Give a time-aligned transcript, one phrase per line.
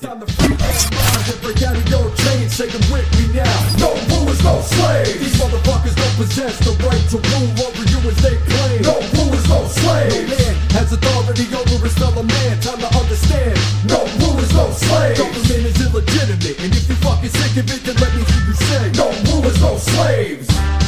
[0.00, 2.56] Time to free our mind and break out of your chains.
[2.56, 3.52] Say them with me now.
[3.76, 5.20] No rulers, no slaves.
[5.20, 8.80] These motherfuckers don't possess the right to rule over you as they claim.
[8.80, 10.16] No rulers, no slaves.
[10.16, 12.60] No man has authority over his fellow man.
[12.64, 13.60] Time to understand.
[13.84, 15.20] No rulers, no slaves.
[15.20, 18.56] Government is illegitimate, and if you're fucking sick of it, then let me hear you
[18.56, 18.92] say.
[18.96, 20.79] No rulers, no slaves.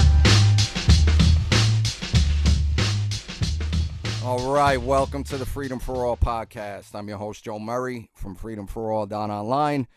[4.24, 6.94] All right, welcome to the Freedom for All podcast.
[6.94, 9.88] I'm your host, Joe Murray from Freedom for All Down Online.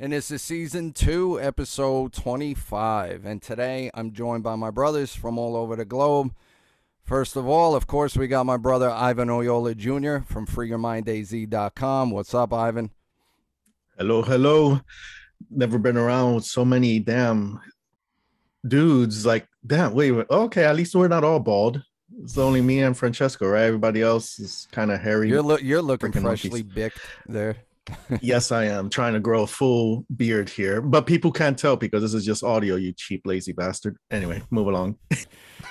[0.00, 3.24] And this is season two, episode 25.
[3.24, 6.34] And today I'm joined by my brothers from all over the globe.
[7.04, 10.24] First of all, of course, we got my brother Ivan Oyola Jr.
[10.26, 12.10] from freeyourmindaz.com.
[12.10, 12.90] What's up, Ivan?
[13.96, 14.80] Hello, hello.
[15.50, 17.60] Never been around with so many damn
[18.66, 19.24] dudes.
[19.24, 20.26] Like, damn, wait, wait.
[20.28, 21.80] Okay, at least we're not all bald.
[22.22, 23.62] It's only me and Francesco, right?
[23.62, 25.28] Everybody else is kind of hairy.
[25.28, 26.74] You're, lo- you're looking freshly monkeys.
[26.74, 27.56] bicked there.
[28.20, 32.02] yes, I am trying to grow a full beard here, but people can't tell because
[32.02, 33.96] this is just audio, you cheap, lazy bastard.
[34.10, 34.98] Anyway, move along.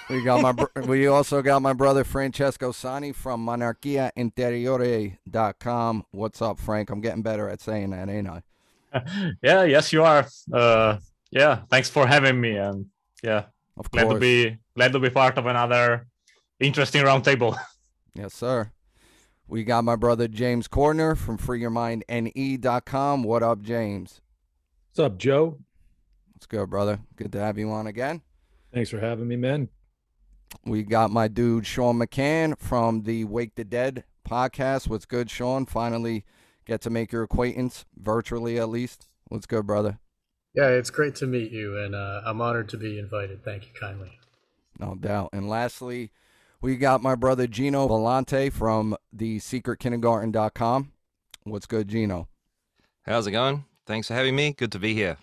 [0.10, 6.06] We got my br- we also got my brother Francesco Sani from monarchiainteriore.com.
[6.12, 6.90] What's up, Frank?
[6.90, 8.42] I'm getting better at saying that, ain't I?
[9.44, 10.28] yeah, yes, you are.
[10.52, 10.98] Uh,
[11.30, 12.86] yeah, thanks for having me, and
[13.22, 13.44] yeah,
[13.78, 14.16] Of glad course.
[14.16, 16.08] to be glad to be part of another
[16.60, 17.58] interesting roundtable.
[18.16, 18.72] Yes, sir.
[19.48, 23.22] We got my brother James Cordiner from freeyourmindne.com.
[23.22, 24.22] What up, James?
[24.90, 25.60] What's up, Joe?
[26.34, 26.98] What's good, brother?
[27.16, 28.24] Good to have you on again.
[28.74, 29.70] Thanks for having me, man.
[30.66, 34.88] We got my dude Sean McCann from the Wake the Dead podcast.
[34.88, 35.68] What's good, Sean?
[35.68, 36.26] Finally
[36.66, 39.08] get to make your acquaintance, virtually at least.
[39.28, 40.00] What's good, brother?
[40.56, 43.44] Yeah, it's great to meet you, and uh, I'm honored to be invited.
[43.44, 44.18] Thank you kindly.
[44.80, 45.30] No doubt.
[45.34, 46.12] And lastly,
[46.62, 50.92] we got my brother Gino Volante from the secretkindergarten.com.
[51.44, 52.28] What's good, Gino?
[53.04, 53.66] How's it going?
[53.86, 54.54] Thanks for having me.
[54.54, 55.18] Good to be here.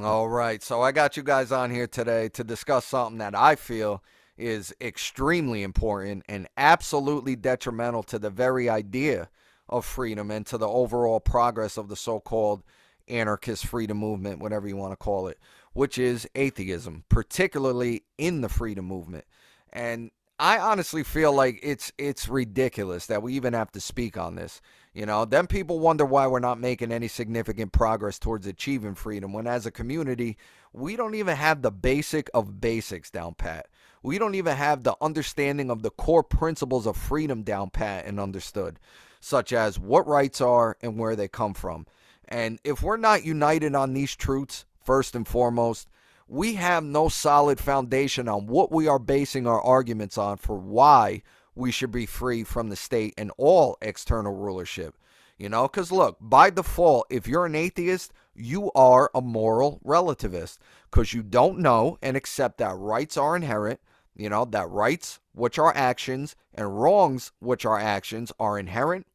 [0.00, 0.62] All right.
[0.62, 4.02] So I got you guys on here today to discuss something that I feel
[4.38, 9.28] is extremely important and absolutely detrimental to the very idea
[9.68, 12.62] of freedom and to the overall progress of the so called
[13.08, 15.38] anarchist freedom movement, whatever you want to call it,
[15.72, 19.24] which is atheism, particularly in the freedom movement.
[19.72, 20.10] And
[20.42, 24.60] I honestly feel like it's it's ridiculous that we even have to speak on this.
[24.92, 29.32] You know, then people wonder why we're not making any significant progress towards achieving freedom
[29.32, 30.36] when as a community,
[30.72, 33.68] we don't even have the basic of basics down pat.
[34.02, 38.18] We don't even have the understanding of the core principles of freedom down pat and
[38.18, 38.80] understood,
[39.20, 41.86] such as what rights are and where they come from.
[42.26, 45.86] And if we're not united on these truths, first and foremost,
[46.28, 51.22] we have no solid foundation on what we are basing our arguments on for why
[51.54, 54.96] we should be free from the state and all external rulership.
[55.38, 60.58] You know, because look, by default, if you're an atheist, you are a moral relativist
[60.90, 63.80] because you don't know and accept that rights are inherent,
[64.14, 69.06] you know, that rights, which are actions, and wrongs, which are actions, are inherent,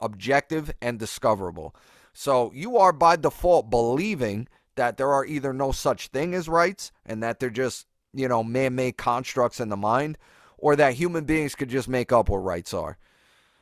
[0.00, 1.74] objective, and discoverable.
[2.12, 6.92] So you are by default believing that there are either no such thing as rights
[7.04, 10.18] and that they're just, you know, man made constructs in the mind,
[10.58, 12.96] or that human beings could just make up what rights are.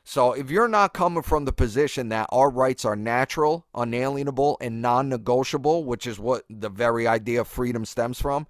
[0.04, 4.82] So if you're not coming from the position that our rights are natural, unalienable, and
[4.82, 8.46] non negotiable, which is what the very idea of freedom stems from,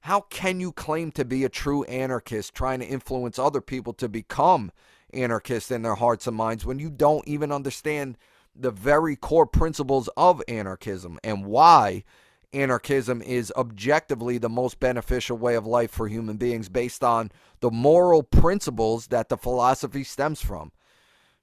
[0.00, 4.08] how can you claim to be a true anarchist trying to influence other people to
[4.08, 4.72] become
[5.12, 8.16] anarchists in their hearts and minds when you don't even understand
[8.54, 12.04] the very core principles of anarchism and why
[12.52, 17.70] anarchism is objectively the most beneficial way of life for human beings based on the
[17.70, 20.72] moral principles that the philosophy stems from.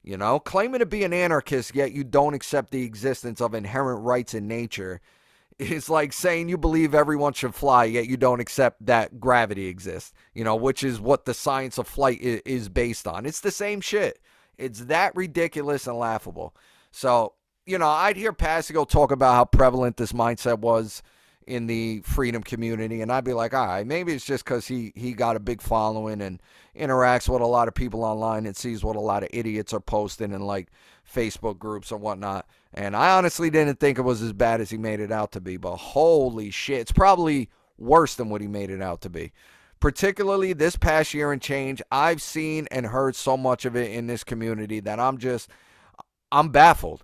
[0.03, 4.03] You know, claiming to be an anarchist yet you don't accept the existence of inherent
[4.03, 5.01] rights in nature
[5.59, 10.13] is like saying you believe everyone should fly yet you don't accept that gravity exists,
[10.33, 13.25] you know, which is what the science of flight is based on.
[13.25, 14.19] It's the same shit.
[14.57, 16.55] It's that ridiculous and laughable.
[16.97, 17.33] So,
[17.67, 21.03] you know, I'd hear Pasigo talk about how prevalent this mindset was
[21.45, 24.93] in the freedom community, and I'd be like, all right, maybe it's just because he
[24.95, 26.41] he got a big following and
[26.75, 29.79] interacts with a lot of people online and sees what a lot of idiots are
[29.79, 30.69] posting in like
[31.07, 32.47] Facebook groups and whatnot.
[32.73, 35.39] And I honestly didn't think it was as bad as he made it out to
[35.39, 37.47] be, but holy shit, it's probably
[37.77, 39.33] worse than what he made it out to be.
[39.79, 44.07] Particularly this past year and change, I've seen and heard so much of it in
[44.07, 45.47] this community that I'm just
[46.31, 47.03] I'm baffled.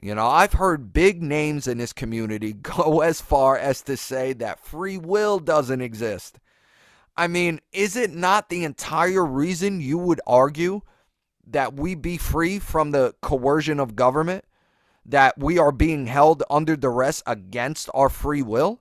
[0.00, 4.32] You know, I've heard big names in this community go as far as to say
[4.34, 6.38] that free will doesn't exist.
[7.16, 10.80] I mean, is it not the entire reason you would argue
[11.46, 14.44] that we be free from the coercion of government?
[15.06, 18.80] that we are being held under duress against our free will?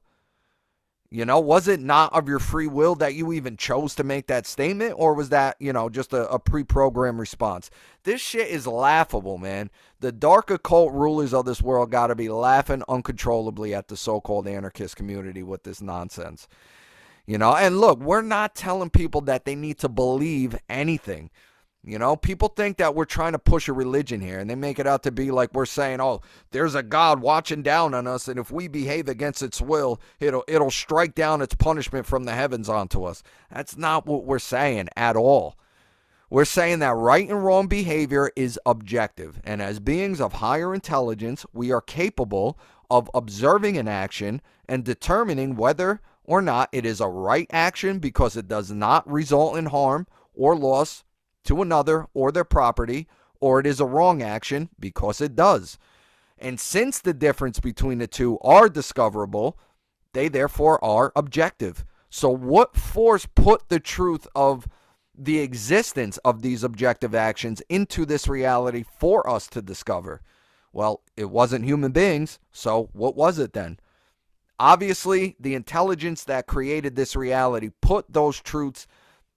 [1.13, 4.25] You know, was it not of your free will that you even chose to make
[4.25, 7.69] that statement, or was that, you know, just a, a pre programmed response?
[8.03, 9.69] This shit is laughable, man.
[9.99, 14.21] The dark occult rulers of this world got to be laughing uncontrollably at the so
[14.21, 16.47] called anarchist community with this nonsense.
[17.27, 21.29] You know, and look, we're not telling people that they need to believe anything.
[21.85, 24.79] You know, people think that we're trying to push a religion here and they make
[24.79, 26.21] it out to be like we're saying, "Oh,
[26.51, 30.45] there's a God watching down on us and if we behave against its will, it'll
[30.47, 33.21] it'll strike down its punishment from the heavens onto us."
[33.51, 35.57] That's not what we're saying at all.
[36.29, 41.45] We're saying that right and wrong behavior is objective, and as beings of higher intelligence,
[41.51, 42.57] we are capable
[42.89, 48.37] of observing an action and determining whether or not it is a right action because
[48.37, 51.03] it does not result in harm or loss
[51.45, 53.07] to another or their property,
[53.39, 55.77] or it is a wrong action because it does.
[56.37, 59.57] And since the difference between the two are discoverable,
[60.13, 61.85] they therefore are objective.
[62.09, 64.67] So, what force put the truth of
[65.15, 70.21] the existence of these objective actions into this reality for us to discover?
[70.71, 73.79] Well, it wasn't human beings, so what was it then?
[74.59, 78.87] Obviously, the intelligence that created this reality put those truths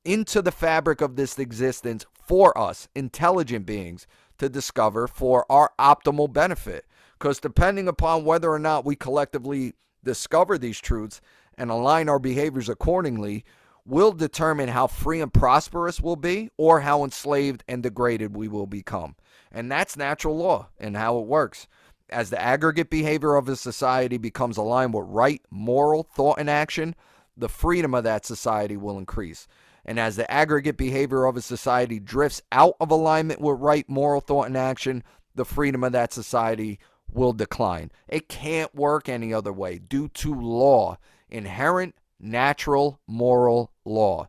[0.07, 4.07] into the fabric of this existence for us, intelligent beings,
[4.39, 6.87] to discover for our optimal benefit.
[7.19, 9.75] Because depending upon whether or not we collectively
[10.05, 11.21] discover these truths
[11.59, 13.45] and align our behaviors accordingly,
[13.87, 18.67] will determine how free and prosperous we'll be or how enslaved and degraded we will
[18.67, 19.15] become.
[19.53, 21.69] And that's natural law and how it works.
[22.11, 26.95] As the aggregate behavior of a society becomes aligned with right, moral thought and action,
[27.37, 29.47] the freedom of that society will increase.
[29.87, 34.21] And as the aggregate behavior of a society drifts out of alignment with right moral
[34.21, 35.05] thought and action,
[35.37, 36.81] the freedom of that society
[37.11, 37.93] will decline.
[38.09, 40.99] It can't work any other way due to law,
[41.31, 44.29] inherent natural moral law.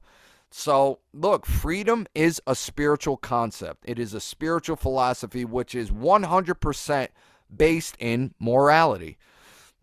[0.52, 3.84] So, look, freedom is a spiritual concept.
[3.86, 7.08] It is a spiritual philosophy which is 100%
[7.56, 9.18] based in morality.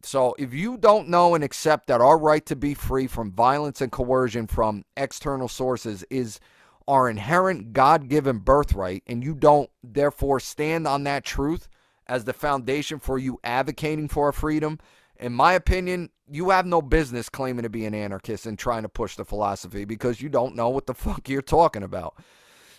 [0.04, 3.80] So if you don't know and accept that our right to be free from violence
[3.80, 6.40] and coercion from external sources is
[6.86, 11.68] our inherent God given birthright, and you don't therefore stand on that truth
[12.06, 14.78] as the foundation for you advocating for our freedom,
[15.16, 18.88] in my opinion, you have no business claiming to be an anarchist and trying to
[18.88, 22.14] push the philosophy because you don't know what the fuck you're talking about.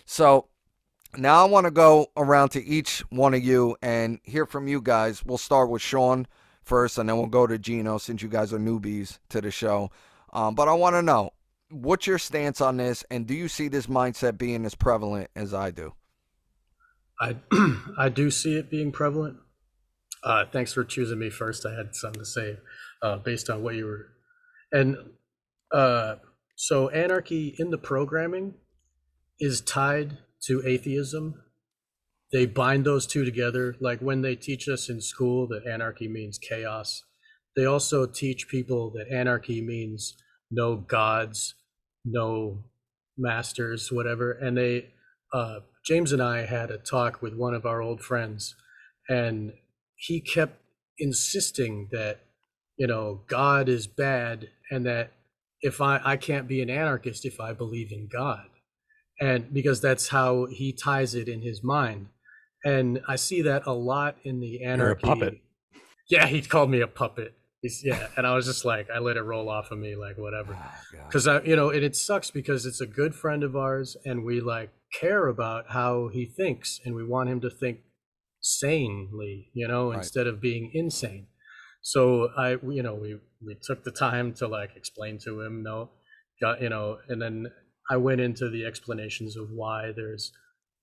[0.04, 0.46] So
[1.16, 4.80] now I want to go around to each one of you and hear from you
[4.80, 5.24] guys.
[5.24, 6.26] We'll start with Sean
[6.66, 9.90] first, and then we'll go to Gino since you guys are newbies to the show.
[10.32, 11.30] Um, but I want to know
[11.70, 15.54] what's your stance on this, and do you see this mindset being as prevalent as
[15.54, 15.94] I do?
[17.20, 17.36] I
[17.98, 19.38] I do see it being prevalent.
[20.22, 21.64] Uh, thanks for choosing me first.
[21.64, 22.56] I had something to say
[23.00, 24.06] uh, based on what you were,
[24.72, 24.96] and
[25.72, 26.16] uh,
[26.56, 28.54] so anarchy in the programming
[29.38, 31.42] is tied to atheism
[32.32, 33.76] they bind those two together.
[33.80, 37.02] Like when they teach us in school that anarchy means chaos,
[37.54, 40.16] they also teach people that anarchy means
[40.50, 41.54] no gods,
[42.04, 42.64] no
[43.16, 44.32] masters, whatever.
[44.32, 44.90] And they,
[45.32, 48.54] uh, James and I had a talk with one of our old friends,
[49.08, 49.52] and
[49.94, 50.60] he kept
[50.98, 52.20] insisting that,
[52.76, 55.12] you know, God is bad and that
[55.62, 58.46] if I, I can't be an anarchist if I believe in God.
[59.18, 62.08] And because that's how he ties it in his mind
[62.64, 65.06] and I see that a lot in the anarchy.
[65.06, 65.40] You're a puppet.
[66.08, 67.34] Yeah, he called me a puppet.
[67.62, 70.18] He's, yeah, and I was just like, I let it roll off of me, like
[70.18, 73.42] whatever, ah, because oh, I, you know, and it sucks because it's a good friend
[73.42, 74.70] of ours, and we like
[75.00, 77.78] care about how he thinks, and we want him to think
[78.40, 79.98] sanely, you know, right.
[79.98, 81.26] instead of being insane.
[81.82, 85.90] So I, you know, we we took the time to like explain to him, no,
[86.40, 87.46] got you know, and then
[87.90, 90.32] I went into the explanations of why there's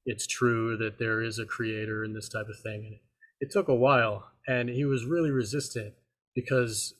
[0.05, 2.85] it's true that there is a creator and this type of thing.
[2.85, 2.99] And
[3.39, 5.93] it took a while, and he was really resistant
[6.35, 6.93] because,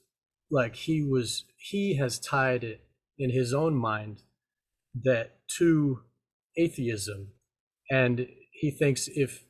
[0.51, 2.81] like, he was he has tied it
[3.17, 4.22] in his own mind
[5.03, 6.01] that to
[6.57, 7.29] atheism,
[7.89, 9.43] and he thinks if,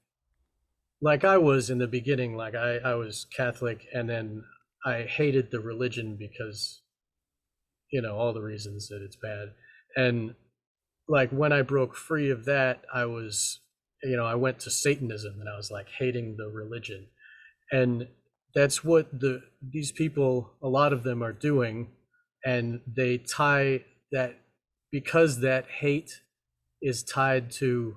[1.02, 4.44] like I was in the beginning, like I I was Catholic, and then
[4.86, 6.82] I hated the religion because,
[7.92, 9.54] you know, all the reasons that it's bad,
[9.96, 10.36] and
[11.08, 13.60] like when I broke free of that, I was,
[14.04, 17.08] you know, I went to Satanism and I was like hating the religion.
[17.72, 18.08] And
[18.56, 21.90] that's what the these people, a lot of them are doing.
[22.46, 24.40] And they tie that
[24.92, 26.22] because that hate
[26.82, 27.96] is tied to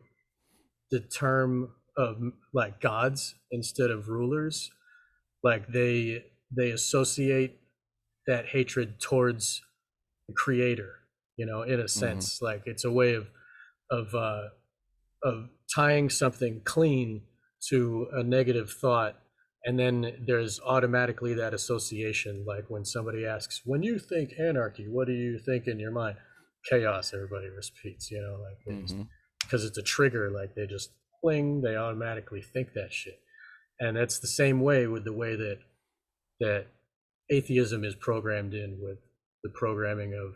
[0.90, 2.16] the term of
[2.54, 4.70] like gods instead of rulers
[5.46, 6.24] like they
[6.56, 7.58] they associate
[8.26, 9.62] that hatred towards
[10.28, 10.90] the creator
[11.36, 13.28] you know in a sense like it's a way of
[13.90, 14.42] of uh
[15.22, 17.22] of tying something clean
[17.68, 19.16] to a negative thought
[19.64, 25.06] and then there's automatically that association like when somebody asks when you think anarchy what
[25.06, 26.16] do you think in your mind?
[26.70, 28.58] Chaos everybody repeats you know like
[29.42, 30.90] because it's a trigger like they just
[31.20, 33.18] fling they automatically think that shit.
[33.78, 35.58] And that's the same way with the way that
[36.40, 36.66] that
[37.30, 38.98] atheism is programmed in with
[39.42, 40.34] the programming of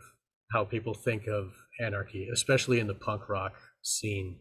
[0.53, 4.37] how people think of anarchy especially in the punk rock scene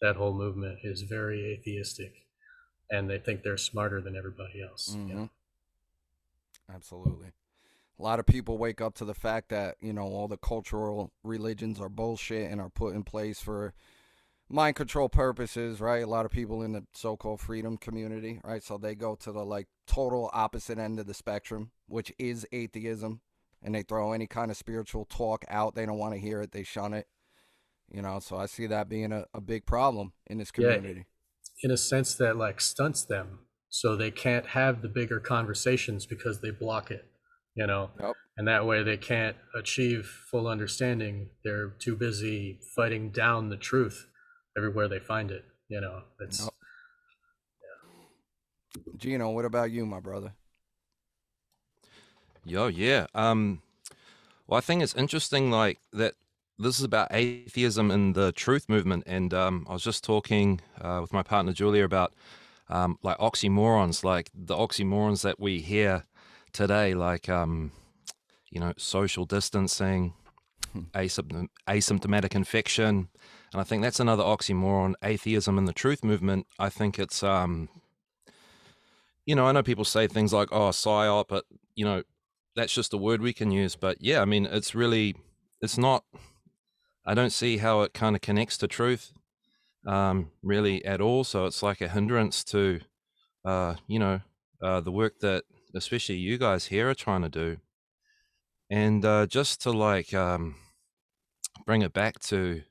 [0.00, 2.12] that whole movement is very atheistic
[2.90, 5.14] and they think they're smarter than everybody else know?
[5.14, 5.30] Mhm.
[6.68, 7.32] Absolutely.
[7.98, 11.12] A lot of people wake up to the fact that, you know, all the cultural
[11.22, 13.72] religions are bullshit and are put in place for
[14.48, 16.02] mind control purposes, right?
[16.02, 18.62] A lot of people in the so called freedom community, right?
[18.62, 23.22] So they go to the like total opposite end of the spectrum, which is atheism,
[23.62, 25.74] and they throw any kind of spiritual talk out.
[25.74, 27.06] They don't want to hear it, they shun it.
[27.90, 30.74] You know, so I see that being a, a big problem in this Yeah.
[30.74, 31.06] community.
[31.62, 36.40] in a sense that like stunts them so they can't have the bigger conversations because
[36.40, 37.04] they block it
[37.54, 38.14] you know Yep.
[38.36, 44.06] and that way they can't achieve full understanding they're too busy fighting down the truth
[44.56, 46.52] everywhere they find it you know it's Yep.
[48.98, 50.32] Gino, what about you, my brother?
[52.48, 53.06] Yo, yeah.
[53.12, 53.60] Um,
[54.46, 56.14] well, I think it's interesting, like that.
[56.58, 61.00] This is about atheism and the truth movement, and um, I was just talking uh,
[61.02, 62.14] with my partner Julia about
[62.68, 66.04] um, like oxymorons, like the oxymorons that we hear
[66.52, 67.72] today, like um,
[68.48, 70.14] you know, social distancing,
[70.94, 73.08] asymptom- asymptomatic infection,
[73.52, 74.94] and I think that's another oxymoron.
[75.02, 76.46] Atheism and the truth movement.
[76.60, 77.68] I think it's um,
[79.26, 82.02] you know, I know people say things like "oh, psyop," but you know,
[82.56, 83.76] that's just a word we can use.
[83.76, 85.14] But yeah, I mean, it's really,
[85.60, 86.04] it's not.
[87.04, 89.12] I don't see how it kind of connects to truth,
[89.86, 91.22] um, really at all.
[91.22, 92.80] So it's like a hindrance to,
[93.44, 94.20] uh, you know,
[94.60, 95.44] uh, the work that
[95.74, 97.58] especially you guys here are trying to do,
[98.70, 100.56] and uh, just to like um,
[101.66, 102.62] bring it back to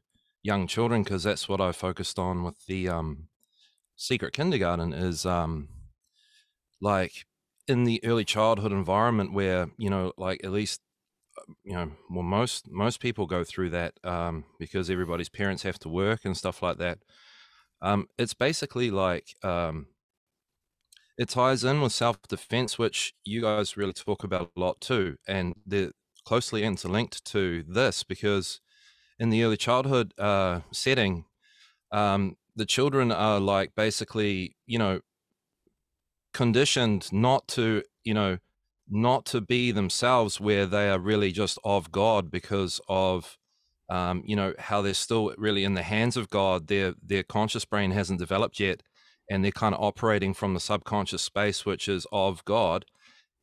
[0.44, 3.30] young children because that's what I focused on with the um,
[3.96, 5.70] secret kindergarten is um,
[6.82, 7.26] like
[7.68, 10.82] in the early childhood environment where you know like at least
[11.40, 15.80] uh, you know well most most people go through that um, because everybody's parents have
[15.80, 17.00] to work and stuff like that.
[17.82, 19.88] Um, it's basically like um,
[21.18, 25.54] it ties in with self-defense which you guys really talk about a lot too and
[25.66, 25.92] they're
[26.26, 28.60] closely interlinked to this because
[29.20, 31.26] in the early childhood uh, setting
[31.92, 35.02] um, the children are like basically you know
[36.36, 38.38] conditioned not to you know
[38.90, 43.38] not to be themselves where they are really just of god because of
[43.90, 46.68] um, you know how they're still really in the hands of god.
[46.68, 48.84] Their their conscious brain hasn't developed yet
[49.30, 52.84] and they're kind of operating from the subconscious space which is of god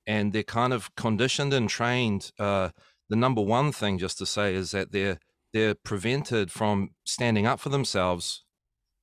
[0.07, 2.69] and they're kind of conditioned and trained uh,
[3.09, 5.19] the number one thing just to say is that they're
[5.55, 8.45] they're prevented from standing up for themselves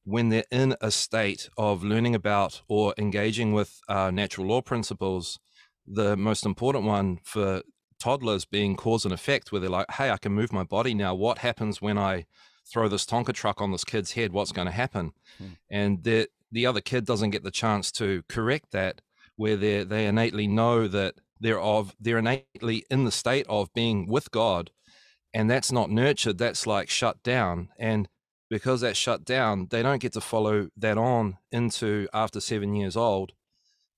[0.04, 5.40] when they're in a state of learning about or engaging with uh, natural law principles,
[5.86, 7.62] the most important one for
[8.00, 11.14] toddlers being cause and effect, where they're like, hey, I can move my body now.
[11.14, 12.26] What happens when I
[12.66, 14.32] throw this Tonka truck on this kid's head?
[14.32, 15.12] What's going to happen?
[15.38, 15.46] Hmm.
[15.70, 19.02] And the, the other kid doesn't get the chance to correct that,
[19.36, 24.08] where they they innately know that they're of they're innately in the state of being
[24.08, 24.72] with God,
[25.34, 26.38] and that's not nurtured.
[26.38, 27.70] That's like shut down.
[27.78, 28.10] And
[28.50, 32.98] because that's shut down, they don't get to follow that on into after seven years
[32.98, 33.34] old,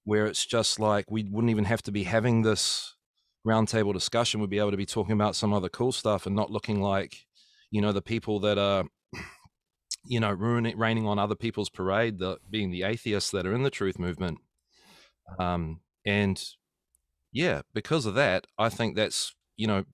[0.03, 2.95] where it's just like we wouldn't even have to be having this
[3.47, 4.41] roundtable discussion.
[4.41, 7.25] We'd be able to be talking about some other cool stuff and not looking like,
[7.71, 8.85] you know, the people that are,
[10.05, 13.63] you know, ruining, raining on other people's parade, the, being the atheists that are in
[13.63, 14.39] the truth movement.
[15.39, 16.43] Um, and
[17.31, 19.85] yeah, because of that, I think that's, you know,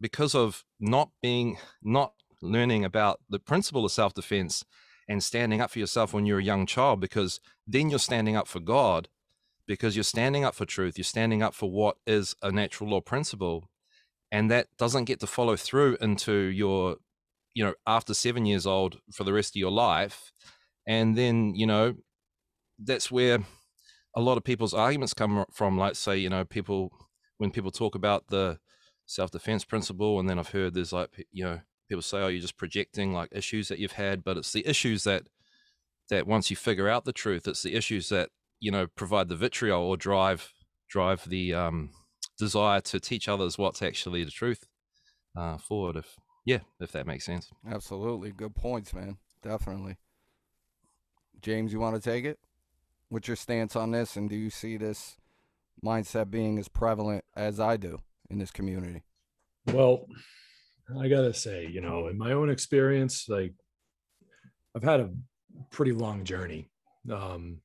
[0.00, 4.64] because of not being, not learning about the principle of self defense
[5.08, 8.48] and standing up for yourself when you're a young child, because then you're standing up
[8.48, 9.08] for God,
[9.66, 13.00] because you're standing up for truth, you're standing up for what is a natural law
[13.00, 13.68] principle.
[14.32, 16.96] And that doesn't get to follow through into your,
[17.54, 20.32] you know, after seven years old for the rest of your life.
[20.86, 21.94] And then, you know,
[22.78, 23.38] that's where
[24.16, 25.78] a lot of people's arguments come from.
[25.78, 26.92] Like, say, you know, people,
[27.38, 28.58] when people talk about the
[29.06, 32.40] self defense principle, and then I've heard there's like, you know, people say, oh, you're
[32.40, 35.24] just projecting like issues that you've had, but it's the issues that
[36.08, 39.36] that once you figure out the truth, it's the issues that you know provide the
[39.36, 40.52] vitriol or drive
[40.88, 41.90] drive the um,
[42.38, 44.66] desire to teach others what's actually the truth
[45.36, 45.96] uh, forward.
[45.96, 47.50] If yeah, if that makes sense.
[47.68, 48.32] Absolutely.
[48.32, 49.18] Good points, man.
[49.42, 49.96] Definitely.
[51.42, 52.38] James, you want to take it?
[53.08, 54.16] What's your stance on this?
[54.16, 55.16] And do you see this
[55.84, 57.98] mindset being as prevalent as I do
[58.30, 59.02] in this community?
[59.66, 60.06] Well,
[60.98, 63.54] I gotta say, you know, in my own experience, like
[64.74, 65.10] I've had a
[65.70, 66.70] pretty long journey.
[67.10, 67.58] Um,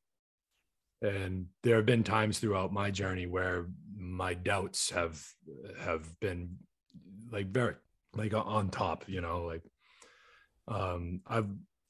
[1.02, 5.24] and there have been times throughout my journey where my doubts have
[5.80, 6.58] have been
[7.32, 7.76] like very
[8.16, 9.64] like on top, you know, like
[10.68, 11.50] um I've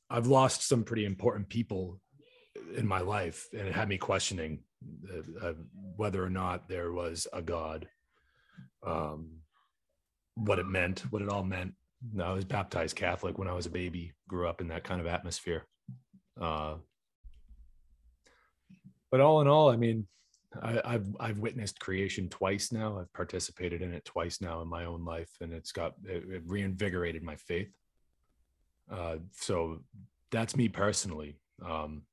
[0.09, 1.99] I've lost some pretty important people
[2.75, 4.63] in my life and it had me questioning
[5.13, 5.53] uh, uh,
[5.95, 7.87] whether or not there was a god
[8.85, 9.40] um
[10.35, 11.73] what it meant what it all meant
[12.21, 15.07] i was baptized catholic when i was a baby grew up in that kind of
[15.07, 15.65] atmosphere
[16.39, 16.75] uh
[19.11, 20.07] but all in all i mean
[20.61, 22.99] I, have I've witnessed creation twice now.
[22.99, 26.43] I've participated in it twice now in my own life, and it's got it, it
[26.45, 27.71] reinvigorated my faith.
[28.91, 29.79] Uh, so
[30.29, 31.37] that's me personally.
[31.65, 32.03] Um,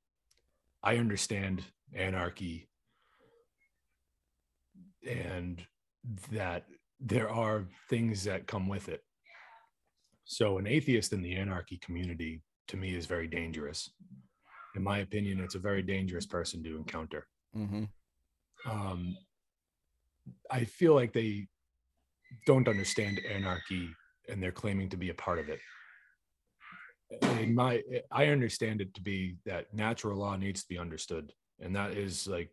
[0.82, 2.68] I understand anarchy
[5.08, 5.60] and
[6.30, 6.66] that
[7.00, 9.02] there are things that come with it.
[10.24, 13.90] So, an atheist in the anarchy community to me is very dangerous.
[14.76, 17.26] In my opinion, it's a very dangerous person to encounter.
[17.56, 17.84] Mm-hmm.
[18.70, 19.16] Um,
[20.50, 21.48] I feel like they
[22.46, 23.88] don't understand anarchy
[24.28, 25.60] and they're claiming to be a part of it
[27.40, 31.74] in my i understand it to be that natural law needs to be understood and
[31.74, 32.50] that is like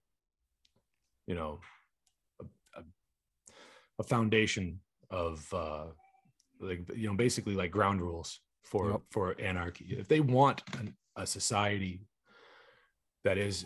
[1.28, 1.60] you know
[4.00, 5.86] a foundation of uh
[6.60, 9.02] like you know basically like ground rules for yep.
[9.12, 12.02] for anarchy if they want an, a society
[13.24, 13.66] that is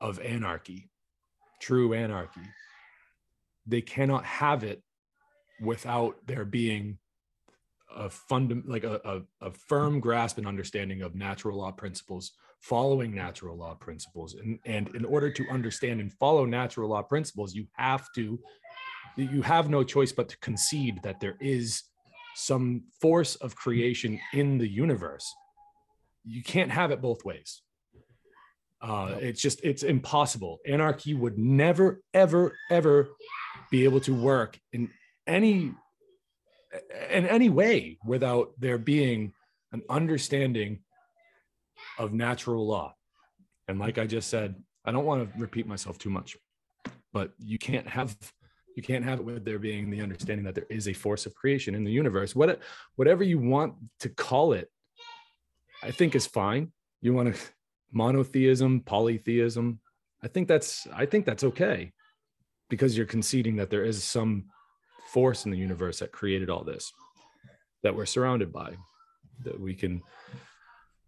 [0.00, 0.90] of anarchy
[1.60, 2.40] true anarchy
[3.66, 4.82] they cannot have it
[5.60, 6.98] without there being
[7.94, 13.14] a fund like a, a, a, firm grasp and understanding of natural law principles following
[13.14, 17.66] natural law principles and, and in order to understand and follow natural law principles you
[17.74, 18.38] have to
[19.16, 21.82] you have no choice but to concede that there is
[22.34, 25.32] some force of creation in the universe.
[26.24, 27.62] You can't have it both ways.
[28.80, 30.58] Uh, it's just it's impossible.
[30.66, 33.10] Anarchy would never ever ever
[33.70, 34.90] be able to work in
[35.26, 35.72] any
[37.10, 39.32] in any way without there being
[39.72, 40.80] an understanding
[41.98, 42.94] of natural law.
[43.68, 46.36] And like I just said, I don't want to repeat myself too much,
[47.12, 48.16] but you can't have
[48.76, 51.34] you can't have it with there being the understanding that there is a force of
[51.34, 52.34] creation in the universe.
[52.34, 52.60] What
[52.96, 54.70] whatever you want to call it,
[55.82, 56.72] I think is fine.
[57.00, 57.40] You want to
[57.92, 59.80] monotheism, polytheism.
[60.22, 61.92] I think that's I think that's okay
[62.70, 64.46] because you're conceding that there is some
[65.08, 66.92] force in the universe that created all this
[67.82, 68.74] that we're surrounded by
[69.44, 70.00] that we can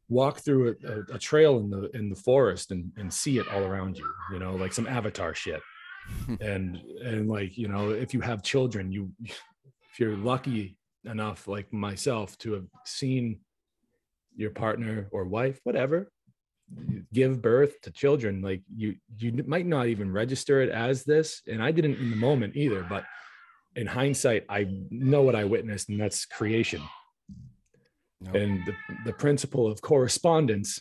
[0.09, 3.63] walk through a, a, trail in the in the forest and, and see it all
[3.63, 5.63] around you you know like some avatar shit
[6.41, 11.73] and and like you know if you have children you if you're lucky enough like
[11.73, 13.41] myself to have seen
[14.37, 16.11] your partner or wife whatever
[17.13, 21.63] give birth to children like you you might not even register it as this and
[21.63, 23.05] i didn't in the moment either but
[23.77, 26.83] in hindsight, I know what I witnessed, and that's creation.
[28.21, 28.35] Nope.
[28.35, 28.75] And the,
[29.07, 30.81] the principle of correspondence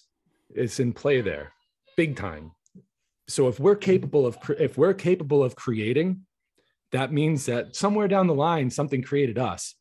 [0.56, 1.54] is in play there,
[1.98, 2.52] big time.
[3.34, 6.22] So if we're capable of if we're capable of creating,
[6.92, 9.76] that means that somewhere down the line something created us.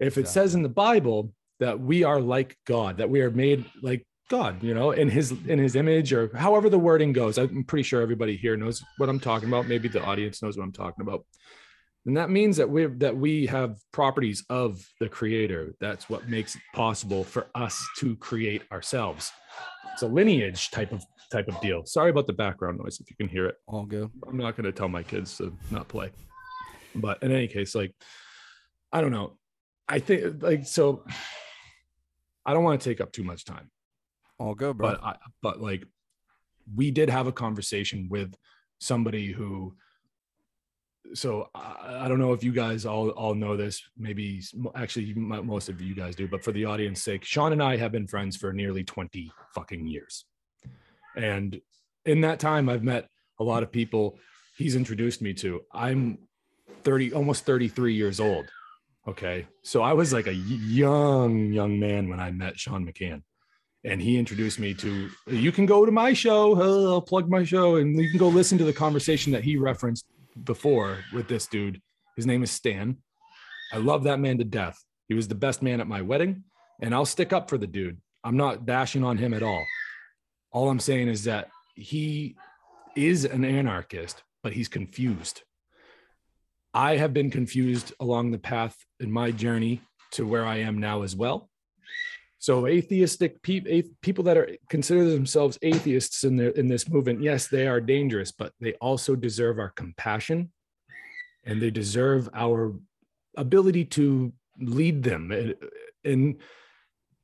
[0.00, 3.66] If it says in the Bible that we are like God, that we are made
[3.82, 7.36] like God, you know, in his in his image or however the wording goes.
[7.36, 9.68] I'm pretty sure everybody here knows what I'm talking about.
[9.68, 11.26] Maybe the audience knows what I'm talking about
[12.08, 15.74] and that means that we that we have properties of the creator.
[15.78, 19.30] That's what makes it possible for us to create ourselves.
[19.92, 21.84] It's a lineage type of type of deal.
[21.84, 23.56] Sorry about the background noise if you can hear it.
[23.66, 24.10] All good.
[24.26, 26.10] I'm not going to tell my kids to not play.
[26.94, 27.94] But in any case like
[28.90, 29.36] i don't know.
[29.86, 31.04] I think like so
[32.46, 33.70] i don't want to take up too much time.
[34.38, 34.92] All good bro.
[34.92, 35.84] But I, but like
[36.74, 38.34] we did have a conversation with
[38.80, 39.74] somebody who
[41.14, 43.82] so I, I, don't know if you guys all all know this.
[43.96, 44.42] Maybe
[44.74, 47.92] actually most of you guys do, but for the audience sake, Sean and I have
[47.92, 50.24] been friends for nearly twenty fucking years,
[51.16, 51.60] and
[52.04, 54.18] in that time, I've met a lot of people.
[54.56, 55.60] He's introduced me to.
[55.72, 56.18] I'm
[56.84, 58.46] thirty, almost thirty three years old.
[59.06, 63.22] Okay, so I was like a young young man when I met Sean McCann,
[63.84, 67.76] and he introduced me to you can go to my show i'll plug my show
[67.76, 70.04] and you can go listen to the conversation that he referenced
[70.44, 71.80] before with this dude.
[72.16, 72.98] His name is stan.
[73.72, 74.78] I love that man to death.
[75.08, 76.44] He was the best man at my wedding
[76.80, 77.98] and i'll stick up for the dude.
[78.24, 79.64] I'm not bashing on him at all.
[80.52, 82.36] All i'm saying is that he
[82.96, 85.42] is an anarchist but he's confused.
[86.74, 91.02] I have been confused along the path in my journey to where i am now
[91.02, 91.50] as well
[92.38, 97.48] so atheistic pe- people that are consider themselves atheists in their in this movement, yes,
[97.48, 100.52] they are dangerous, but they also deserve our compassion,
[101.44, 102.74] and they deserve our
[103.36, 105.54] ability to lead them and,
[106.04, 106.36] and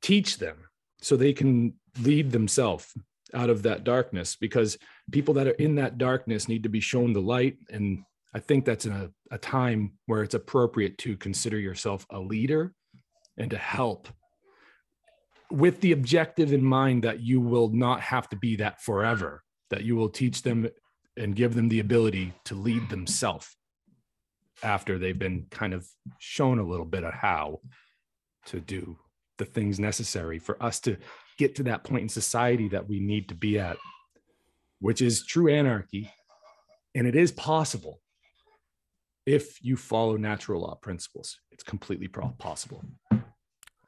[0.01, 0.57] teach them
[1.01, 2.93] so they can lead themselves
[3.33, 4.35] out of that darkness.
[4.35, 4.77] Because
[5.11, 8.65] people that are in that darkness need to be shown the light, and I think
[8.65, 12.73] that's a, a time where it's appropriate to consider yourself a leader
[13.37, 14.09] and to help
[15.51, 19.83] with the objective in mind that you will not have to be that forever, that
[19.83, 20.67] you will teach them
[21.17, 23.55] and give them the ability to lead themselves
[24.63, 25.87] after they've been kind of
[26.19, 27.59] shown a little bit of how
[28.45, 28.97] to do
[29.37, 30.97] the things necessary for us to
[31.37, 33.77] get to that point in society that we need to be at,
[34.79, 36.09] which is true anarchy.
[36.93, 37.99] And it is possible
[39.25, 41.39] if you follow natural law principles.
[41.51, 42.83] It's completely possible.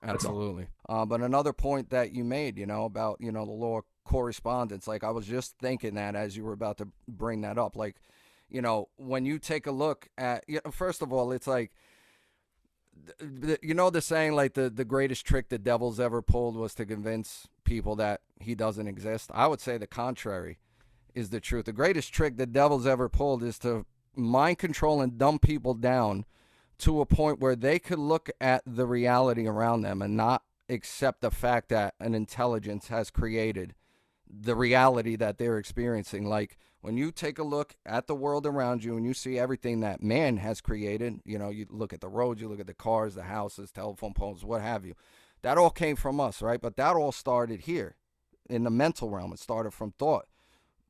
[0.08, 0.68] Absolutely.
[0.88, 3.84] Uh, but another point that you made, you know, about, you know, the law of
[4.06, 7.76] correspondence, like I was just thinking that as you were about to bring that up,
[7.76, 7.98] like,
[8.50, 11.72] you know, when you take a look at, you know, first of all, it's like,
[13.62, 16.86] you know the saying like the the greatest trick the devil's ever pulled was to
[16.86, 19.30] convince people that he doesn't exist.
[19.34, 20.58] I would say the contrary
[21.14, 21.66] is the truth.
[21.66, 26.26] The greatest trick the devil's ever pulled is to mind control and dumb people down
[26.80, 31.22] to a point where they could look at the reality around them and not accept
[31.22, 33.74] the fact that an intelligence has created
[34.30, 36.28] the reality that they're experiencing.
[36.28, 39.80] Like when you take a look at the world around you and you see everything
[39.80, 42.74] that man has created, you know, you look at the roads, you look at the
[42.74, 44.94] cars, the houses, telephone poles, what have you.
[45.42, 46.62] That all came from us, right?
[46.62, 47.96] But that all started here
[48.50, 49.34] in the mental realm.
[49.34, 50.26] It started from thought.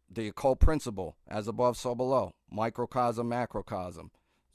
[0.09, 4.09] The occult principle, as above, so below, microcosm, macrocosm.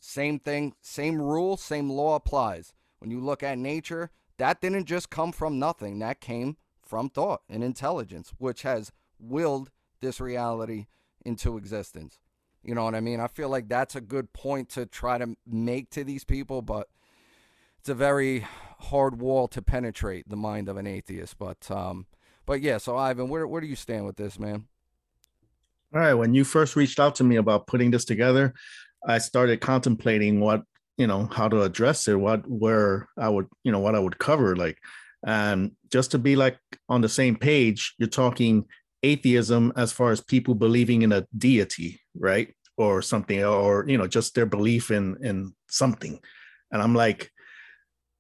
[0.04, 2.72] Same thing, same rule, same law applies.
[2.98, 6.00] When you look at nature, that didn't just come from nothing.
[6.00, 10.86] That came from thought and intelligence, which has willed this reality
[11.24, 12.18] into existence.
[12.64, 13.20] You know what I mean?
[13.20, 16.88] I feel like that's a good point to try to make to these people, but
[17.78, 18.44] it's a very
[18.80, 21.38] hard wall to penetrate the mind of an atheist.
[21.38, 22.06] But um,
[22.44, 22.78] but yeah.
[22.78, 24.66] So Ivan, where where do you stand with this, man?
[25.94, 26.14] All right.
[26.14, 28.52] When you first reached out to me about putting this together,
[29.06, 30.62] I started contemplating what
[30.96, 34.18] you know how to address it, what where I would you know what I would
[34.18, 34.78] cover, like,
[35.26, 37.94] and just to be like on the same page.
[37.98, 38.66] You're talking
[39.02, 44.06] atheism as far as people believing in a deity, right, or something, or you know
[44.06, 46.20] just their belief in in something,
[46.70, 47.30] and I'm like,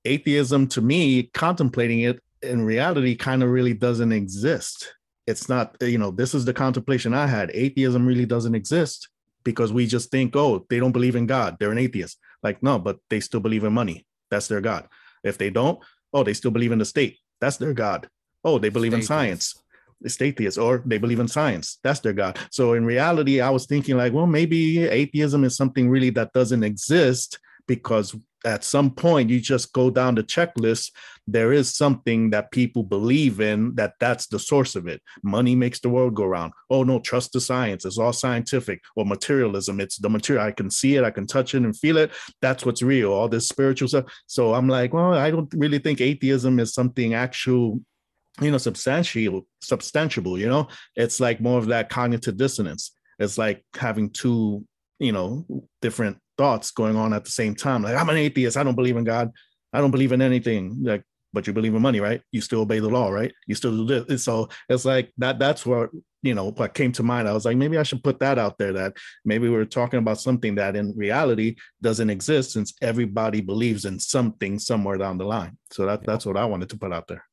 [0.04, 4.94] atheism to me, contemplating it in reality, kind of really doesn't exist.
[5.28, 7.52] It's not, you know, this is the contemplation I had.
[7.54, 9.08] Atheism really doesn't exist
[9.44, 11.56] because we just think, oh, they don't believe in God.
[11.58, 12.18] They're an atheist.
[12.42, 14.06] Like, no, but they still believe in money.
[14.30, 14.88] That's their God.
[15.22, 15.78] If they don't,
[16.12, 17.18] oh, they still believe in the state.
[17.40, 18.08] That's their God.
[18.44, 19.54] Oh, they believe in science.
[20.00, 21.78] It's atheists, or they believe in science.
[21.84, 22.38] That's their God.
[22.50, 26.64] So in reality, I was thinking like, well, maybe atheism is something really that doesn't
[26.64, 30.90] exist because at some point you just go down the checklist
[31.26, 35.00] there is something that people believe in that that's the source of it.
[35.22, 36.52] Money makes the world go round.
[36.68, 37.84] Oh no trust the science.
[37.84, 38.80] It's all scientific.
[38.96, 39.80] Or materialism.
[39.80, 41.04] It's the material i can see it.
[41.04, 42.10] I can touch it and feel it.
[42.40, 43.12] That's what's real.
[43.12, 44.04] All this spiritual stuff.
[44.26, 47.80] So i'm like well i don't really think atheism is something actual
[48.40, 50.68] you know substantial substantiable you know?
[50.96, 52.92] It's like more of that cognitive dissonance.
[53.18, 54.64] It's like having two
[54.98, 55.46] you know
[55.80, 57.82] different thoughts going on at the same time.
[57.82, 58.56] Like I'm an atheist.
[58.56, 59.30] I don't believe in God.
[59.72, 60.62] I don't believe in anything.
[60.82, 62.20] Like, but you believe in money, right?
[62.30, 63.32] You still obey the law, right?
[63.46, 64.24] You still do this.
[64.24, 65.38] So it's like that.
[65.38, 65.90] That's what
[66.22, 66.50] you know.
[66.50, 67.28] What came to mind.
[67.28, 68.72] I was like, maybe I should put that out there.
[68.72, 68.92] That
[69.24, 74.58] maybe we're talking about something that in reality doesn't exist, since everybody believes in something
[74.58, 75.56] somewhere down the line.
[75.70, 77.24] So that that's what I wanted to put out there.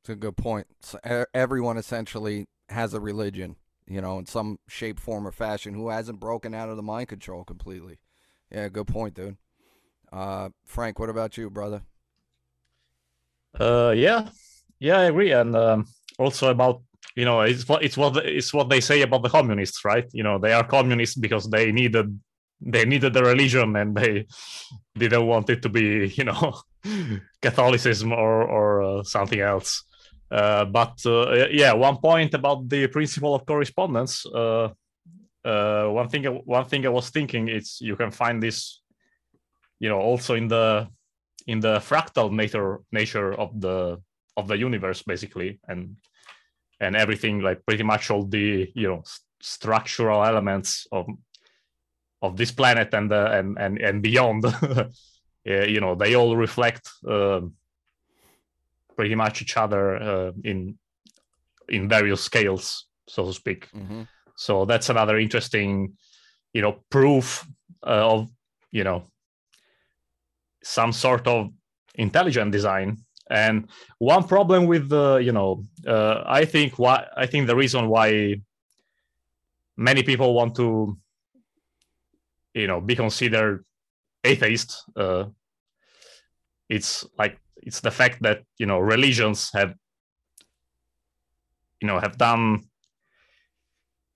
[0.00, 0.66] It's a good point.
[0.82, 0.98] So
[1.32, 6.18] everyone essentially has a religion, you know, in some shape, form, or fashion, who hasn't
[6.18, 8.00] broken out of the mind control completely.
[8.50, 9.36] Yeah, good point, dude.
[10.12, 11.82] Uh, Frank, what about you, brother?
[13.58, 14.28] Uh, yeah,
[14.78, 15.86] yeah, I agree, and um,
[16.18, 16.82] also about
[17.16, 20.06] you know it's what it's what it's what they say about the communists, right?
[20.12, 22.18] You know, they are communists because they needed
[22.60, 24.26] they needed the religion and they
[24.98, 26.54] didn't want it to be you know
[27.42, 29.84] Catholicism or or uh, something else.
[30.30, 34.26] Uh, but uh, yeah, one point about the principle of correspondence.
[34.26, 34.68] Uh,
[35.44, 38.80] uh, one thing, one thing I was thinking is you can find this,
[39.78, 40.88] you know, also in the
[41.46, 44.00] in the fractal nature nature of the
[44.36, 45.96] of the universe, basically, and
[46.80, 51.06] and everything like pretty much all the you know st- structural elements of
[52.22, 54.44] of this planet and uh, and and and beyond.
[55.44, 56.88] you know, they all reflect.
[57.06, 57.52] Um,
[58.96, 60.78] pretty much each other uh, in
[61.68, 63.68] in various scales, so to speak.
[63.72, 64.02] Mm-hmm.
[64.36, 65.94] So that's another interesting,
[66.52, 67.46] you know, proof
[67.86, 68.28] uh, of
[68.70, 69.04] you know
[70.62, 71.50] some sort of
[71.94, 72.98] intelligent design.
[73.30, 73.68] And
[73.98, 78.36] one problem with the, you know, uh, I think why I think the reason why
[79.76, 80.98] many people want to,
[82.54, 83.64] you know, be considered
[84.24, 85.24] atheist, uh,
[86.68, 89.74] it's like it's the fact that you know religions have
[91.80, 92.60] you know have done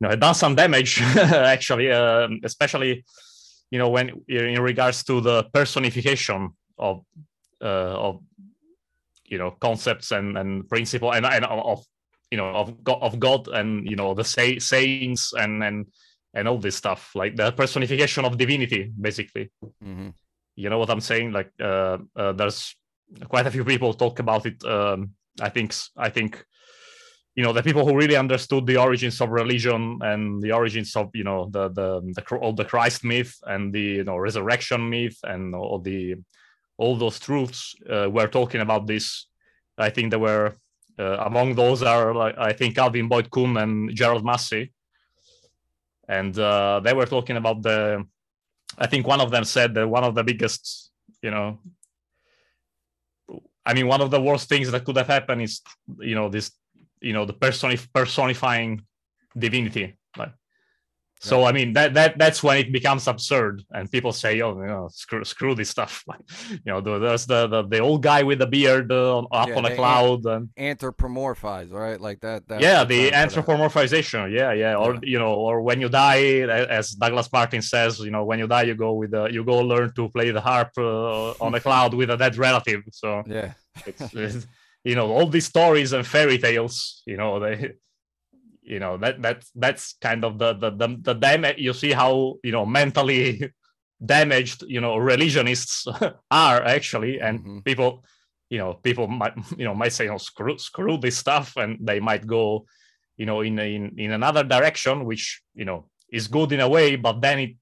[0.01, 3.05] know have done some damage actually um, especially
[3.71, 7.05] you know when in regards to the personification of
[7.63, 8.21] uh, of
[9.27, 11.85] you know concepts and and principle and, and of
[12.31, 15.87] you know of god, of god and you know the say, sayings and and
[16.35, 19.51] and all this stuff like the personification of divinity basically
[19.85, 20.09] Mm-hmm.
[20.57, 22.77] you know what i'm saying like uh, uh, there's
[23.29, 24.63] quite a few people talk about it.
[24.65, 26.45] Um, I think I think
[27.38, 31.09] you know the people who really understood the origins of religion and the origins of
[31.14, 35.16] you know the the the all the Christ myth and the you know resurrection myth
[35.22, 36.16] and all the
[36.79, 39.29] all those truths uh, were talking about this.
[39.79, 40.57] I think there were
[40.98, 44.72] uh, among those are like I think Alvin Boyd Kuhn and Gerald Massey,
[46.09, 48.05] and uh, they were talking about the.
[48.77, 50.90] I think one of them said that one of the biggest
[51.22, 51.61] you know
[53.68, 55.61] I mean, one of the worst things that could have happened is,
[56.01, 56.51] you know, this,
[57.01, 58.83] you know, the personif- personifying
[59.37, 59.97] divinity.
[60.17, 60.33] Like,
[61.21, 64.67] so I mean that that that's when it becomes absurd, and people say, "Oh, you
[64.69, 68.39] know, screw screw this stuff." Like, you know, there's the the, the old guy with
[68.39, 72.01] the beard uh, up Yeah, on a cloud, and Anthropomorphize, right?
[72.01, 72.47] Like that.
[72.49, 73.47] that's yeah, the the term for that.
[73.47, 74.31] anthropomorphization.
[74.33, 76.23] Yeah, yeah, or you know, or when you die,
[76.79, 79.59] as Douglas Martin says, you know, when you die, you go with the, you go
[79.59, 82.83] learn to play the harp uh, on a cloud with a dead relative.
[82.93, 83.55] So Yeah.
[83.87, 84.47] it's, it's,
[84.85, 87.73] you know all these stories and fairy tales you know they
[88.62, 92.35] you know that that's that's kind of the the the, the damage you see how
[92.45, 93.53] you know mentally
[94.05, 95.87] damaged you know religionists
[96.31, 97.64] are actually and Mhm.
[97.64, 98.05] people
[98.51, 102.01] you know people might you know might say oh screw screw this stuff and they
[102.01, 102.67] might go
[103.17, 106.97] you know in in in another direction which you know is good in a way
[106.97, 107.53] but then it,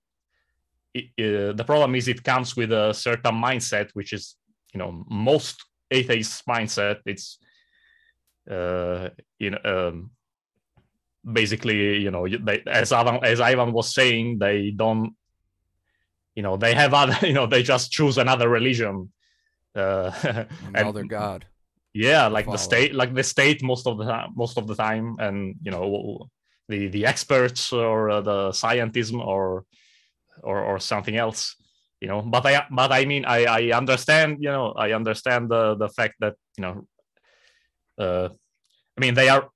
[0.94, 4.36] it uh, the problem is it comes with a certain mindset which is
[4.74, 7.38] you know most atheist mindset it's
[8.50, 10.10] uh you know um
[11.30, 15.14] basically you know they, as Ivan, as Ivan was saying they don't
[16.34, 19.12] you know they have other you know they just choose another religion
[19.74, 20.10] uh
[20.74, 21.46] Another God.
[21.92, 22.56] yeah like follow.
[22.56, 25.70] the state like the state most of the time most of the time and you
[25.70, 26.28] know
[26.68, 29.64] the the experts or uh, the scientism or
[30.42, 31.56] or or something else
[32.00, 35.74] you know but i but i mean i i understand you know i understand the
[35.76, 36.86] the fact that you know
[37.98, 38.28] uh
[38.96, 39.48] i mean they are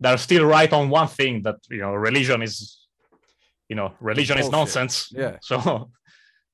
[0.00, 2.78] they're still right on one thing that you know religion is
[3.68, 5.12] you know religion is nonsense.
[5.12, 5.36] Yeah.
[5.42, 5.90] so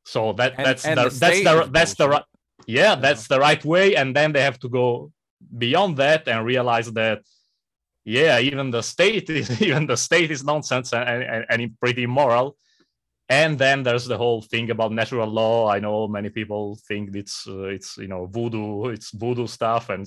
[0.05, 2.25] so that And- that's and the, the that's the that's the right
[2.67, 2.95] yeah.
[2.95, 5.13] that's the right way and then they have to go
[5.59, 7.21] beyond that and realize that
[8.05, 12.57] yeah even the state is even the state is nonsense and, and, and pretty immoral
[13.29, 15.69] and then there's the whole thing about natural law.
[15.69, 20.07] I know many people think it's uh, it's you know voodoo it's voodoo stuff and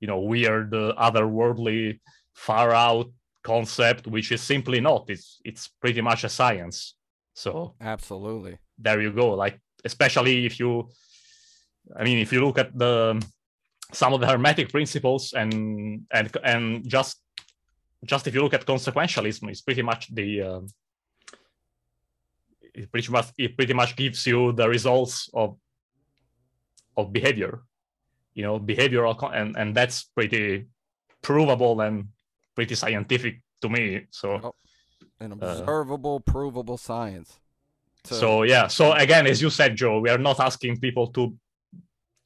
[0.00, 2.00] you know weird uh, otherworldly
[2.34, 3.10] far out
[3.42, 5.04] concept which is simply not.
[5.08, 6.94] It's it's pretty much a science.
[7.34, 8.58] So Absolutely.
[8.78, 9.34] there you go.
[9.34, 10.70] Like especially if you
[12.00, 12.94] i mean if you look at the
[13.92, 15.52] some of the hermetic principles and
[16.10, 16.62] and and
[16.96, 17.14] just
[18.04, 20.66] just if you look at consequentialism it's pretty much the um,
[22.76, 25.56] it pretty much it pretty much gives you the results of
[26.96, 27.62] of behavior.
[28.34, 30.66] You know behavioral con- and and that's pretty
[31.22, 32.08] provable and
[32.54, 34.54] pretty scientific to me so Oh,
[35.20, 37.40] An observable, provable science.
[38.04, 38.66] To- so yeah.
[38.68, 41.34] So again as you said joe we are not asking people to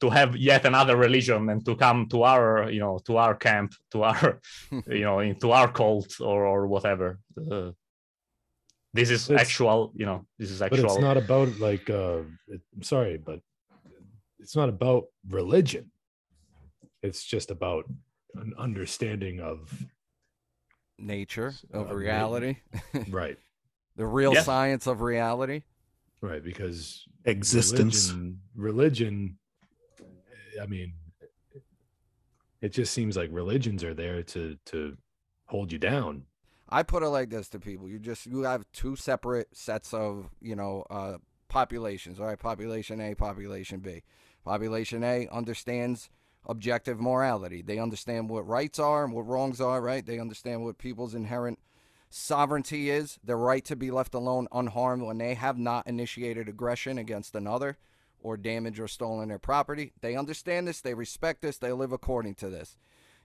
[0.01, 3.71] to have yet another religion and to come to our you know to our camp
[3.91, 4.39] to our
[4.87, 7.19] you know into our cult or or whatever.
[7.51, 7.71] Uh,
[8.93, 11.89] this is It's- actual you know this is actual but actual it's not about like
[11.89, 13.39] uh it, i'm sorry but
[14.39, 15.91] it's not about religion
[17.03, 17.85] it's just about
[18.35, 19.57] an understanding of
[20.99, 22.57] Nature of Uh, reality,
[23.09, 23.37] right,
[23.95, 24.43] the real Yeah.
[24.43, 25.63] science of reality.
[26.21, 28.09] right, because Existence.
[28.11, 29.39] religion, religion
[30.61, 30.93] i mean
[32.61, 34.95] it just seems like religions are there to to
[35.47, 36.23] hold you down
[36.71, 40.29] I put it like this to people: you just you have two separate sets of
[40.41, 41.17] you know uh,
[41.49, 42.19] populations.
[42.19, 44.03] All right, population A, population B.
[44.43, 46.09] Population A understands
[46.47, 47.61] objective morality.
[47.61, 49.81] They understand what rights are and what wrongs are.
[49.81, 50.05] Right?
[50.05, 51.59] They understand what people's inherent
[52.09, 56.97] sovereignty is, the right to be left alone unharmed when they have not initiated aggression
[56.97, 57.77] against another
[58.19, 59.93] or damaged or stolen their property.
[60.01, 60.81] They understand this.
[60.81, 61.57] They respect this.
[61.57, 62.77] They live according to this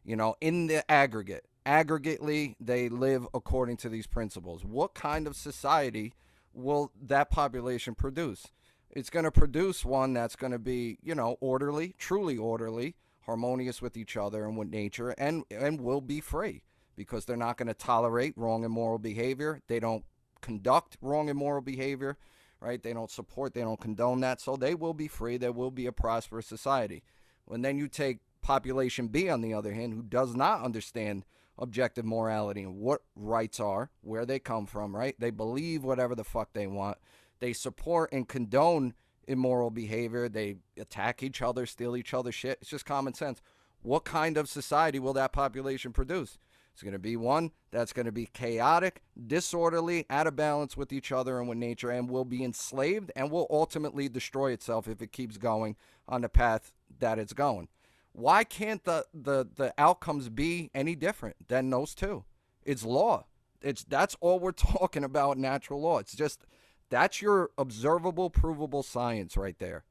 [0.07, 1.45] you know, in the aggregate.
[1.67, 4.65] Aggregately, they live according to these principles.
[4.65, 6.15] What kind of society
[6.55, 8.47] will that population produce?
[8.91, 13.83] It's going to produce one that's going to be, you know, orderly, truly orderly, harmonious
[13.83, 16.63] with each other and with nature, and and will be free
[16.95, 19.61] because they're not going to tolerate wrong and moral behavior.
[19.67, 20.05] They don't
[20.41, 22.17] conduct wrong and moral behavior,
[22.61, 22.81] right?
[22.81, 24.41] They don't support, they don't condone that.
[24.41, 25.37] So they will be free.
[25.37, 27.03] There will be a prosperous society.
[27.45, 31.25] When then you take population B, on the other hand, who does not understand
[31.59, 35.14] objective morality and what rights are, where they come from, right?
[35.19, 36.99] They believe whatever the fuck they want.
[37.40, 38.95] They support and condone
[39.27, 40.29] immoral behavior.
[40.29, 42.59] They attack each other, steal each other's shit.
[42.61, 43.40] It's just common sense.
[43.83, 46.38] What kind of society will that population produce?
[46.73, 50.92] It's going to be one that's going to be chaotic, disorderly, out of balance with
[50.92, 55.01] each other and with nature, and will be enslaved and will ultimately destroy itself if
[55.01, 57.69] it keeps going on the path that it's going.
[58.17, 62.25] Why can't the, the, the outcomes be any different than those two?
[62.65, 63.27] It's law.
[63.61, 65.99] It's that's all we're talking about natural law.
[65.99, 66.47] It's just
[66.89, 69.85] that's your observable, provable science right there.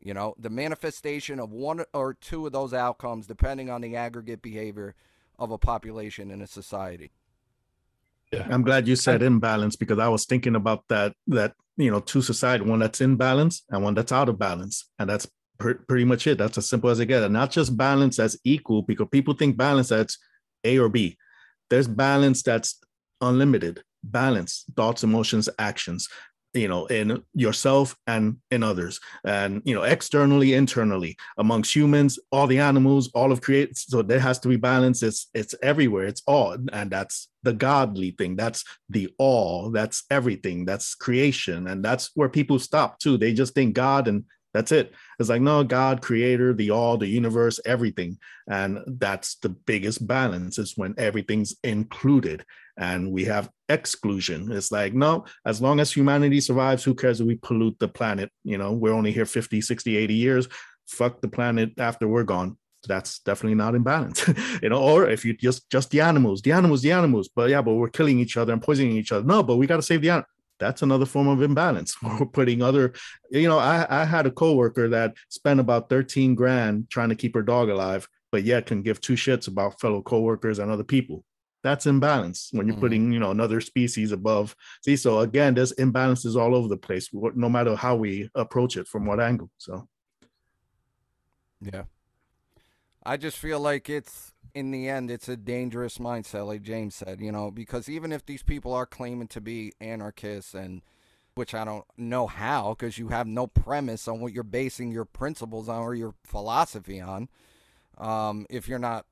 [0.00, 4.40] You know, the manifestation of one or two of those outcomes depending on the aggregate
[4.40, 4.94] behavior
[5.36, 7.10] of a population in a society.
[8.48, 12.22] I'm glad you said imbalance because I was thinking about that that you know two
[12.22, 15.26] society one that's in balance and one that's out of balance and that's
[15.58, 16.38] pr- pretty much it.
[16.38, 19.56] That's as simple as it gets and not just balance as equal because people think
[19.56, 20.18] balance that's
[20.64, 21.16] A or B.
[21.70, 22.80] There's balance that's
[23.20, 23.82] unlimited.
[24.02, 26.08] Balance thoughts emotions actions
[26.54, 29.00] you know in yourself and in others.
[29.24, 34.20] And you know externally internally amongst humans all the animals all of create so there
[34.20, 35.02] has to be balance.
[35.02, 36.06] It's it's everywhere.
[36.06, 38.36] It's all and that's the godly thing.
[38.36, 39.70] That's the all.
[39.70, 40.64] That's everything.
[40.64, 41.66] That's creation.
[41.66, 43.18] And that's where people stop too.
[43.18, 44.94] They just think god and that's it.
[45.18, 48.18] It's like no god creator the all the universe everything.
[48.48, 52.46] And that's the biggest balance is when everything's included
[52.78, 54.50] and we have exclusion.
[54.52, 58.30] It's like no as long as humanity survives who cares if we pollute the planet?
[58.44, 60.48] You know we're only here 50 60 80 years.
[60.86, 62.56] Fuck the planet after we're gone.
[62.86, 64.28] That's definitely not in balance
[64.62, 67.28] you know or if you just just the animals the animals the animals.
[67.34, 69.26] But yeah but we're killing each other and poisoning each other.
[69.26, 70.33] No but we got to save the animals
[70.64, 72.92] that's another form of imbalance we're putting other
[73.30, 77.34] you know i i had a coworker that spent about 13 grand trying to keep
[77.34, 81.22] her dog alive but yet can give two shits about fellow coworkers and other people
[81.62, 82.80] that's imbalance when you're Mhm.
[82.80, 87.10] putting you know another species above see so again there's imbalances all over the place
[87.44, 89.86] no matter how we approach it from what angle so
[91.72, 91.84] Yeah.
[93.06, 97.20] I just feel like it's in the end it's a dangerous mindset like James said,
[97.20, 100.82] you know, because even if these people are claiming to be anarchists and
[101.34, 105.04] which I don't know how because you have no premise on what you're basing your
[105.04, 107.28] principles on or your philosophy on.
[107.98, 109.06] Um, if you're not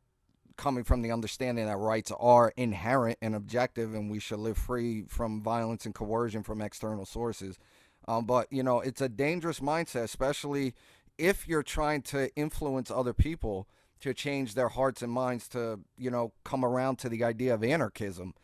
[0.57, 5.05] coming from the understanding that rights are inherent and objective and we should live free
[5.09, 7.59] from violence and coercion from external sources.
[8.07, 10.74] Um, but, you know, it's a dangerous mindset, especially
[11.18, 13.66] if you're trying to influence other people
[14.02, 17.64] to change their hearts and minds to, you know, come around to the idea of
[17.64, 18.34] anarchism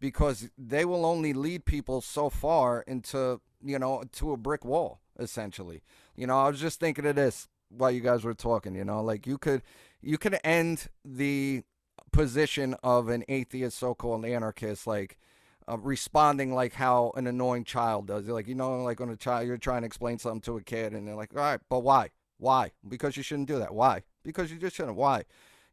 [0.00, 5.00] because they will only lead people so far into, you know, to a brick wall,
[5.18, 5.82] essentially.
[6.16, 9.02] You know, I was just thinking of this while you guys were talking, you know,
[9.02, 9.62] like you could
[10.00, 11.62] you could end the
[12.10, 15.16] position of an atheist so-called anarchist like
[15.68, 18.26] uh, responding like how an annoying child does.
[18.26, 20.92] Like you know, like when a child you're trying to explain something to a kid,
[20.92, 22.10] and they're like, "All right, but why?
[22.38, 22.72] Why?
[22.86, 23.74] Because you shouldn't do that.
[23.74, 24.02] Why?
[24.22, 24.96] Because you just shouldn't.
[24.96, 25.24] Why?"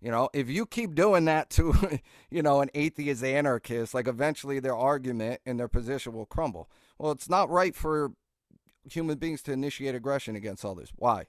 [0.01, 4.59] You know, if you keep doing that to, you know, an atheist anarchist, like eventually
[4.59, 6.69] their argument and their position will crumble.
[6.97, 8.13] Well, it's not right for
[8.89, 10.91] human beings to initiate aggression against others.
[10.95, 11.25] Why?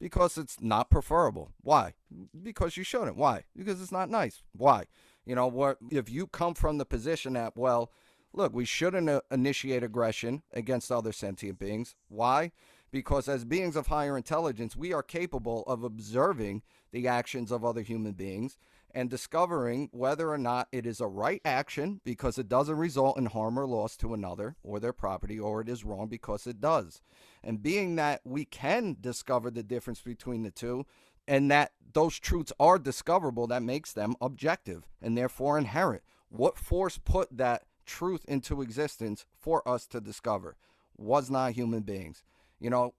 [0.00, 1.52] Because it's not preferable.
[1.60, 1.94] Why?
[2.42, 3.16] Because you shouldn't.
[3.16, 3.44] Why?
[3.56, 4.42] Because it's not nice.
[4.52, 4.84] Why?
[5.24, 7.90] You know, what if you come from the position that, well,
[8.32, 11.94] look, we shouldn't uh, initiate aggression against other sentient beings.
[12.08, 12.52] Why?
[12.94, 17.82] Because as beings of higher intelligence, we are capable of observing the actions of other
[17.82, 18.56] human beings
[18.92, 23.26] and discovering whether or not it is a right action because it doesn't result in
[23.26, 27.02] harm or loss to another or their property, or it is wrong because it does.
[27.42, 30.86] And being that we can discover the difference between the two,
[31.26, 36.04] and that those truths are discoverable, that makes them objective and therefore inherent.
[36.28, 40.54] What force put that truth into existence for us to discover?
[40.96, 42.22] Was not human beings.
[42.64, 42.94] You know,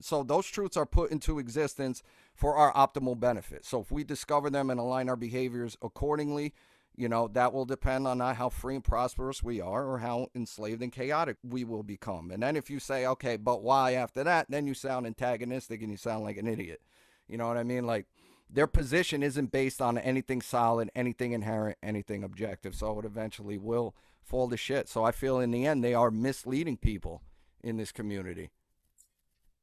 [0.00, 2.02] so those truths are put into existence
[2.34, 3.64] for our optimal benefit.
[3.64, 6.52] So if we discover them and align our behaviors accordingly,
[6.96, 10.82] you know, that will depend on how free and prosperous we are or how enslaved
[10.82, 12.32] and chaotic we will become.
[12.32, 15.92] And then if you say, okay, but why after that, then you sound antagonistic and
[15.92, 16.82] you sound like an idiot.
[17.28, 17.86] You know what I mean?
[17.86, 18.06] Like
[18.50, 22.74] their position isn't based on anything solid, anything inherent, anything objective.
[22.74, 23.94] So it eventually will
[24.24, 24.88] fall to shit.
[24.88, 27.22] So I feel in the end, they are misleading people
[27.62, 28.50] in this community.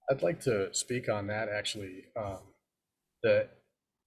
[0.09, 2.05] I'd like to speak on that actually.
[2.17, 2.39] Um,
[3.23, 3.47] the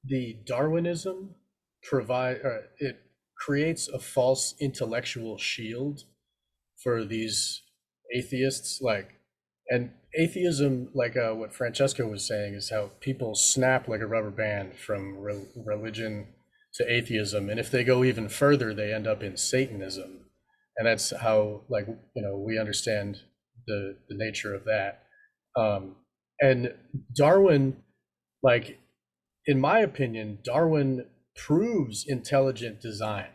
[0.05, 1.35] the Darwinism
[1.83, 3.01] provide uh, it
[3.37, 6.05] creates a false intellectual shield
[6.83, 7.63] for these
[8.15, 9.15] atheists like
[9.69, 14.31] and atheism like uh, what francesco was saying is how people snap like a rubber
[14.31, 16.27] band from re- religion
[16.75, 20.27] to atheism and if they go even further they end up in satanism
[20.77, 23.21] and that's how like you know we understand
[23.67, 25.04] the the nature of that
[25.57, 25.97] um
[26.41, 26.73] and
[27.15, 27.77] darwin
[28.43, 28.79] like
[29.47, 33.29] in my opinion darwin proves intelligent design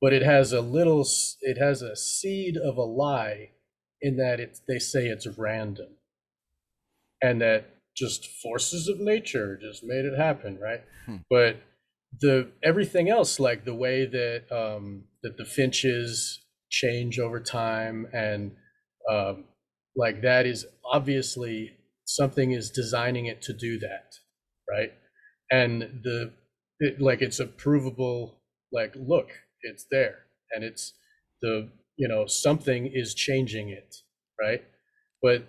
[0.00, 1.06] but it has a little
[1.40, 3.50] it has a seed of a lie
[4.00, 5.96] in that it they say it's random
[7.22, 11.16] and that just forces of nature just made it happen right hmm.
[11.30, 11.56] but
[12.20, 18.52] the everything else like the way that um that the finches change over time and
[19.10, 19.44] um
[19.96, 24.14] like that is obviously something is designing it to do that
[24.70, 24.92] right?
[25.50, 26.32] And the
[26.80, 28.40] it, like it's a provable
[28.72, 29.30] like look
[29.62, 30.20] it's there.
[30.52, 30.94] And it's
[31.42, 33.96] the you know something is changing it
[34.40, 34.64] right?
[35.22, 35.48] But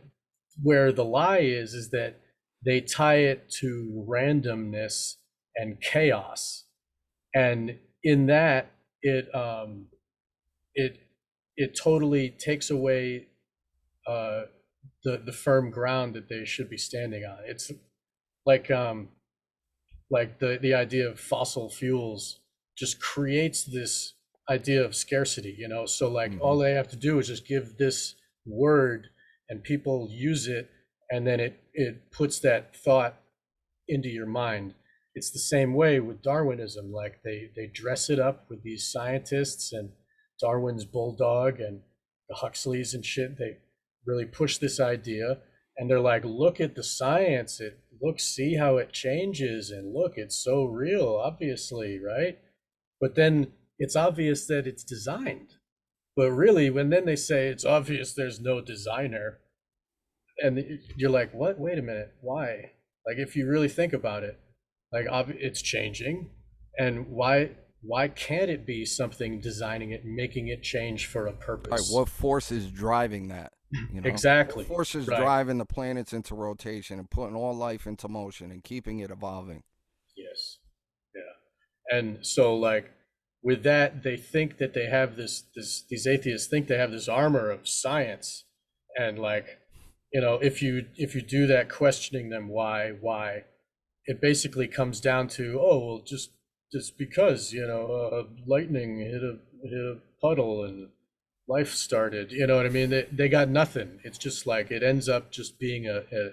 [0.61, 2.19] where the lie is is that
[2.65, 5.15] they tie it to randomness
[5.55, 6.65] and chaos.
[7.35, 8.71] And in that
[9.01, 9.87] it um
[10.75, 10.97] it
[11.57, 13.27] it totally takes away
[14.07, 14.43] uh
[15.03, 17.37] the the firm ground that they should be standing on.
[17.45, 17.71] It's
[18.45, 19.09] like um
[20.09, 22.39] like the the idea of fossil fuels
[22.77, 24.13] just creates this
[24.49, 25.85] idea of scarcity you know?
[25.85, 26.41] So like mm-hmm.
[26.41, 29.07] all they have to do is just give this word
[29.49, 30.69] and people use it
[31.09, 33.19] and then it it puts that thought
[33.87, 34.73] into your mind.
[35.15, 39.71] It's the same way with darwinism like they they dress it up with these scientists
[39.73, 39.91] and
[40.39, 41.81] darwin's bulldog and
[42.29, 43.37] the huxleys and shit.
[43.37, 43.57] They
[44.05, 45.39] really push this idea
[45.77, 50.13] and they're like look at the science it look see how it changes and look
[50.17, 52.39] it's so real obviously right
[53.03, 55.55] but then it's obvious that it's designed.
[56.15, 59.39] But really, when then they say it's obvious there's no designer,
[60.37, 60.63] and
[60.95, 61.59] you're like, what?
[61.59, 62.71] Wait a minute, why?
[63.05, 64.39] Like, if you really think about it,
[64.93, 66.29] like it's changing,
[66.79, 67.51] and why?
[67.81, 71.91] Why can't it be something designing it, making it change for a purpose?
[71.91, 73.51] Right, what force is driving that?
[73.91, 74.09] You know?
[74.09, 74.63] Exactly.
[74.65, 75.19] What force is right.
[75.19, 79.63] driving the planets into rotation and putting all life into motion and keeping it evolving.
[80.15, 80.59] Yes.
[81.15, 81.97] Yeah.
[81.97, 82.91] And so, like,
[83.43, 87.09] with that they think that they have this this these atheists think they have this
[87.09, 88.45] armor of science
[88.97, 89.59] and like
[90.13, 93.43] you know if you if you do that questioning them why why
[94.05, 96.31] it basically comes down to oh well just
[96.71, 100.89] just because you know uh, lightning hit a hit a puddle and
[101.47, 102.89] life started you know what i mean?
[102.89, 103.99] They, they got nothing.
[104.03, 106.29] It's just like it ends up just being a, a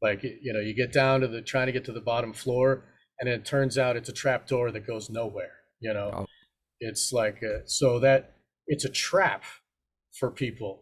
[0.00, 2.84] like you know you get down to the trying to get to the bottom floor
[3.20, 6.10] and it turns out it's a trap door that goes nowhere you know?
[6.14, 6.26] Oh.
[6.80, 8.36] it's like a, so that
[8.66, 9.42] it's a trap
[10.18, 10.80] for people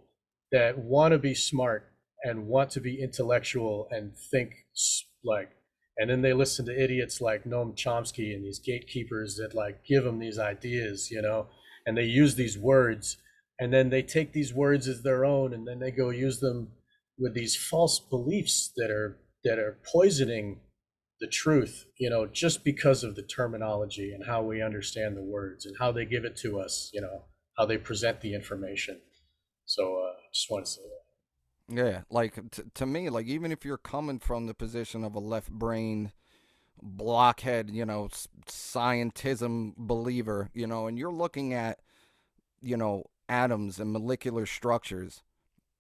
[0.53, 1.91] that want to be smart
[2.23, 4.53] and want to be intellectual and think
[5.25, 5.51] like
[5.99, 10.03] and then they listen to idiots like Noam Chomsky and these gatekeepers that like give
[10.03, 11.49] them these ideas, you know,
[11.85, 13.19] and they use these words
[13.61, 16.69] and then they take these words as their own and then they go use them
[17.19, 20.61] with these false beliefs that are that are poisoning
[21.21, 25.67] the truth, you know, just because of the terminology and how we understand the words
[25.67, 27.25] and how they give it to us, you know,
[27.59, 28.99] how they present the information.
[29.67, 31.77] So, uh, just want to say that.
[31.77, 35.21] Yeah, like t- to me, like even if you're coming from the position of a
[35.21, 36.13] left brain
[36.83, 38.09] blockhead, you know,
[38.47, 41.81] scientism believer, you know, and you're looking at,
[42.63, 45.23] you know, atoms and molecular structures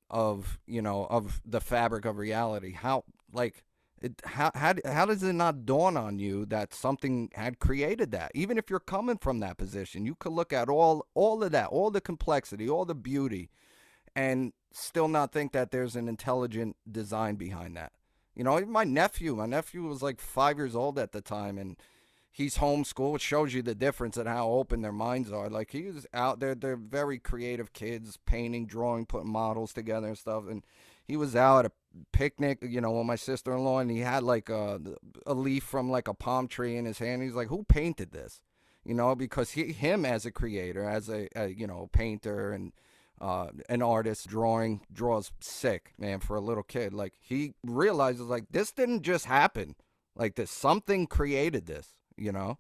[0.09, 3.63] of, you know, of the fabric of reality, how like
[4.03, 8.31] It, how, how, how does it not dawn on you that something had created that?
[8.35, 11.69] Even if you're coming from that position, you could look at all all of that,
[11.69, 13.51] all the complexity, all the beauty,
[14.17, 17.93] and still not think that there's an intelligent design behind that.
[18.35, 21.59] You know, even my nephew, my nephew was like five years old at the time,
[21.59, 21.77] and
[22.31, 25.49] he's homeschooled, which shows you the difference in how open their minds are.
[25.49, 30.19] Like he was out there, they're very creative kids, painting, drawing, putting models together and
[30.19, 30.45] stuff.
[30.49, 30.65] And
[31.05, 31.73] he was out at a
[32.13, 34.81] picnic, you know, with my sister in law, and he had like a,
[35.27, 37.23] a leaf from like a palm tree in his hand.
[37.23, 38.41] He's like, "Who painted this?"
[38.85, 42.73] You know, because he, him as a creator, as a, a you know, painter and
[43.21, 46.93] uh, an artist drawing draws sick, man, for a little kid.
[46.95, 49.75] Like he realizes like this didn't just happen.
[50.17, 52.59] Like this something created this, you know.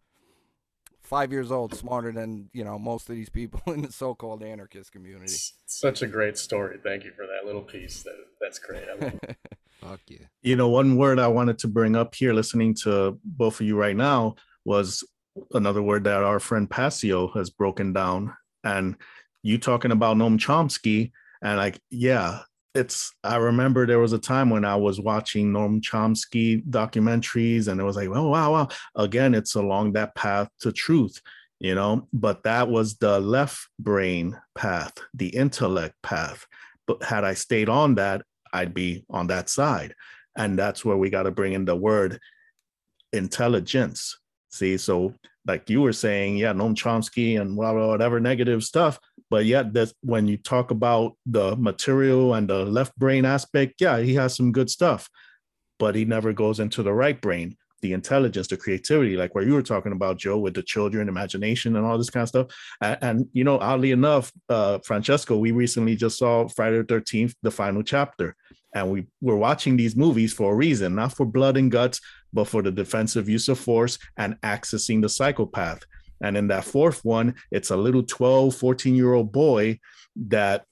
[1.02, 4.42] Five years old, smarter than, you know, most of these people in the so called
[4.42, 5.34] anarchist community.
[5.66, 6.78] Such a great story.
[6.84, 8.02] Thank you for that little piece.
[8.02, 8.84] That that's great.
[8.88, 9.36] I love it.
[9.80, 10.26] Fuck yeah.
[10.42, 13.76] You know, one word I wanted to bring up here, listening to both of you
[13.76, 14.34] right now,
[14.64, 15.02] was
[15.52, 18.34] another word that our friend Passio has broken down.
[18.62, 18.96] And
[19.42, 22.40] you talking about Noam Chomsky, and like, yeah,
[22.74, 23.12] it's.
[23.24, 27.84] I remember there was a time when I was watching Noam Chomsky documentaries, and it
[27.84, 28.68] was like, oh wow, wow.
[28.94, 31.20] Again, it's along that path to truth,
[31.58, 32.08] you know.
[32.12, 36.46] But that was the left brain path, the intellect path.
[36.86, 39.94] But had I stayed on that, I'd be on that side,
[40.36, 42.20] and that's where we got to bring in the word
[43.12, 44.18] intelligence.
[44.50, 45.14] See, so
[45.46, 48.98] like you were saying, yeah, Noam Chomsky and whatever negative stuff.
[49.30, 53.98] But yet, that when you talk about the material and the left brain aspect, yeah,
[53.98, 55.08] he has some good stuff,
[55.78, 59.54] but he never goes into the right brain, the intelligence, the creativity, like where you
[59.54, 62.46] were talking about, Joe, with the children, imagination, and all this kind of stuff.
[62.80, 67.34] And, and you know, oddly enough, uh, Francesco, we recently just saw Friday the 13th,
[67.42, 68.34] the final chapter.
[68.74, 72.00] And we were watching these movies for a reason, not for blood and guts,
[72.32, 75.84] but for the defensive use of force and accessing the psychopath.
[76.20, 79.80] And in that fourth one, it's a little 12, 14 year old boy
[80.28, 80.64] that,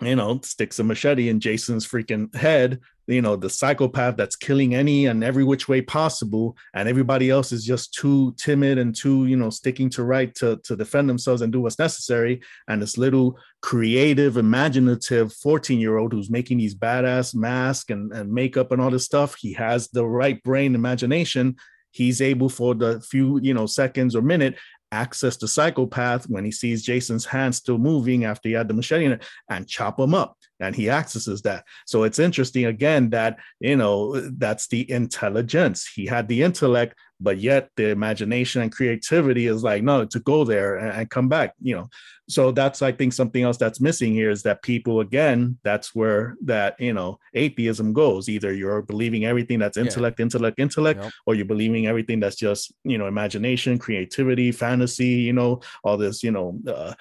[0.00, 4.74] you know, sticks a machete in Jason's freaking head, you know, the psychopath that's killing
[4.74, 6.56] any and every which way possible.
[6.74, 10.60] And everybody else is just too timid and too, you know, sticking to right to,
[10.64, 12.42] to defend themselves and do what's necessary.
[12.68, 18.32] And this little creative, imaginative 14 year old who's making these badass masks and, and
[18.32, 21.56] makeup and all this stuff, he has the right brain imagination
[21.90, 24.56] he's able for the few you know seconds or minute
[24.92, 29.04] access the psychopath when he sees Jason's hand still moving after he had the machete
[29.04, 30.36] in it and chop him up.
[30.60, 31.64] And he accesses that.
[31.86, 35.86] So it's interesting again that, you know, that's the intelligence.
[35.86, 40.44] He had the intellect, but yet the imagination and creativity is like, no, to go
[40.44, 41.88] there and, and come back, you know.
[42.28, 46.36] So that's, I think, something else that's missing here is that people, again, that's where
[46.44, 48.28] that, you know, atheism goes.
[48.28, 50.24] Either you're believing everything that's intellect, yeah.
[50.24, 51.12] intellect, intellect, yep.
[51.26, 56.22] or you're believing everything that's just, you know, imagination, creativity, fantasy, you know, all this,
[56.22, 56.92] you know, uh,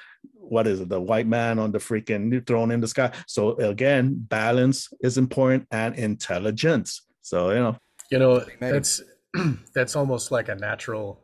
[0.49, 4.13] what is it the white man on the freaking throne in the sky so again
[4.15, 7.77] balance is important and intelligence so you know
[8.11, 9.01] you know that's
[9.75, 11.19] that's almost like a natural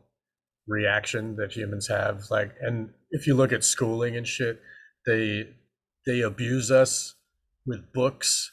[0.67, 4.61] reaction that humans have like and if you look at schooling and shit
[5.05, 5.45] they
[6.05, 7.15] they abuse us
[7.65, 8.51] with books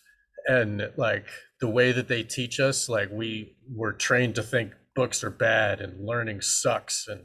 [0.48, 1.26] and like
[1.60, 5.80] the way that they teach us like we were trained to think books are bad
[5.80, 7.20] and learning sucks and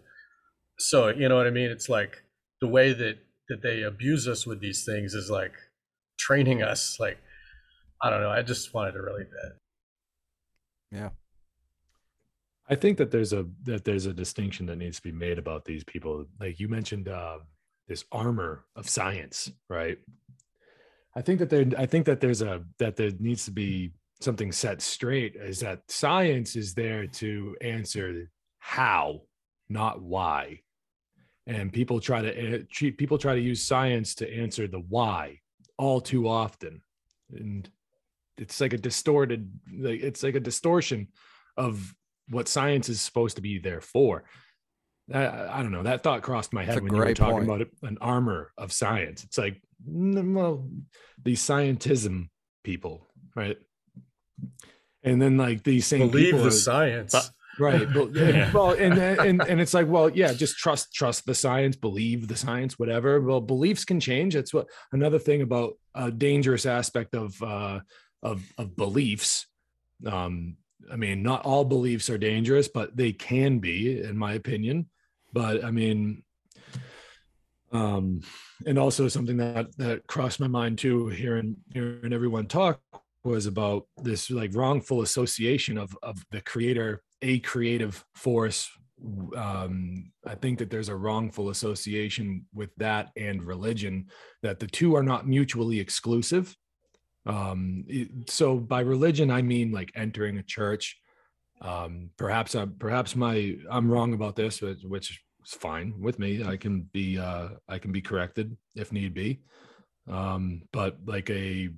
[0.77, 1.71] so you know what i mean?
[1.71, 2.21] It's like
[2.61, 3.17] the way that
[3.49, 5.53] that they abuse us with these things is like
[6.17, 7.17] training us like
[8.01, 9.57] i don't know i just wanted to relate that
[10.91, 11.09] yeah
[12.67, 15.65] I think that there's a that there's a distinction that needs to be made about
[15.65, 16.25] these people.
[16.39, 17.39] Like you mentioned, uh,
[17.87, 19.97] this armor of science, right?
[21.15, 23.91] I think that there I think that there's a that there needs to be
[24.21, 29.21] something set straight is that science is there to answer how,
[29.69, 30.61] not why.
[31.47, 32.59] And people try to uh,
[32.97, 35.41] people try to use science to answer the why
[35.77, 36.81] all too often.
[37.31, 37.69] And
[38.37, 41.07] it's like a distorted like it's like a distortion
[41.55, 41.93] of
[42.29, 44.23] what science is supposed to be there for.
[45.13, 45.83] I, I don't know.
[45.83, 47.45] That thought crossed my head when you were talking point.
[47.45, 49.23] about it, an armor of science.
[49.23, 50.67] It's like, well,
[51.23, 52.29] these scientism
[52.63, 53.57] people, right?
[55.03, 57.13] And then like these same believe people the are, science,
[57.59, 57.87] right?
[57.93, 58.51] But, yeah.
[58.51, 62.35] Well, and, and and it's like, well, yeah, just trust trust the science, believe the
[62.35, 63.21] science, whatever.
[63.21, 64.33] Well, beliefs can change.
[64.33, 67.81] That's what another thing about a dangerous aspect of uh,
[68.23, 69.45] of of beliefs
[70.05, 70.57] um,
[70.91, 74.89] I mean, not all beliefs are dangerous, but they can be, in my opinion.
[75.33, 76.23] But I mean,
[77.71, 78.21] um,
[78.65, 82.79] and also something that that crossed my mind too, hearing hearing everyone talk
[83.23, 88.69] was about this like wrongful association of of the creator a creative force
[89.35, 94.05] um i think that there's a wrongful association with that and religion
[94.41, 96.55] that the two are not mutually exclusive
[97.25, 97.85] um
[98.27, 100.97] so by religion i mean like entering a church.
[101.61, 106.43] Um perhaps i perhaps my i'm wrong about this which, which is fine with me.
[106.43, 109.41] I can be uh i can be corrected if need be.
[110.09, 111.69] Um but like a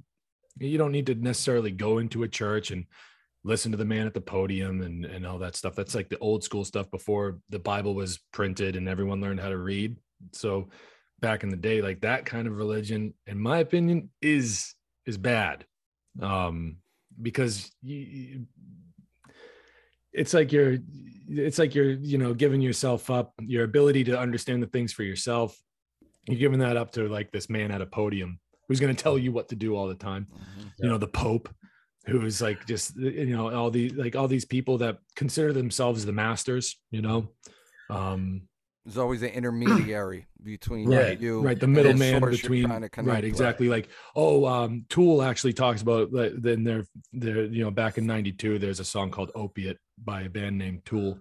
[0.59, 2.85] you don't need to necessarily go into a church and
[3.43, 5.75] listen to the man at the podium and and all that stuff.
[5.75, 9.49] That's like the old school stuff before the bible was printed and everyone learned how
[9.49, 9.95] to read.
[10.33, 10.69] So
[11.19, 14.73] back in the day like that kind of religion in my opinion is
[15.07, 15.65] is bad
[16.21, 16.77] um
[17.21, 18.45] because you,
[20.13, 20.77] it's like you're
[21.29, 25.03] it's like you're you know giving yourself up your ability to understand the things for
[25.03, 25.57] yourself.
[26.27, 29.17] You're giving that up to like this man at a podium who's going to tell
[29.17, 30.27] you what to do all the time.
[30.79, 31.49] You know the pope
[32.05, 36.11] who's like just you know all these like all these people that consider themselves the
[36.11, 37.29] masters you know?
[37.89, 38.43] Um
[38.87, 43.23] There's always an intermediary between right you, right the middleman between trying to connect right
[43.23, 43.29] with.
[43.29, 47.97] exactly like oh um tool actually talks about like then there there you know back
[47.97, 51.19] in 92 there's a song called opiate by a band named tool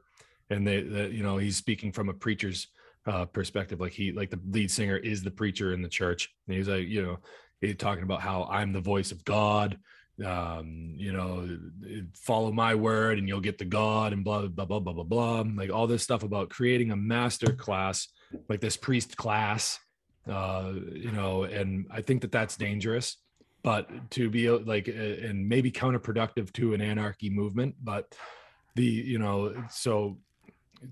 [0.49, 2.69] and they, they you know he's speaking from a preacher's
[3.07, 6.57] uh perspective like he like the lead singer is the preacher in the church and
[6.57, 7.19] he's like you know
[7.61, 9.77] he's talking about how i'm the voice of god
[10.25, 11.47] um you know
[12.15, 15.45] follow my word and you'll get the god and blah blah blah blah blah blah
[15.57, 18.09] like all this stuff about creating a master class
[18.49, 19.79] like this priest class
[20.31, 23.19] uh you know and i think that that's dangerous
[23.63, 28.17] but to be like and maybe counterproductive to an anarchy movement but
[28.75, 30.19] the you know so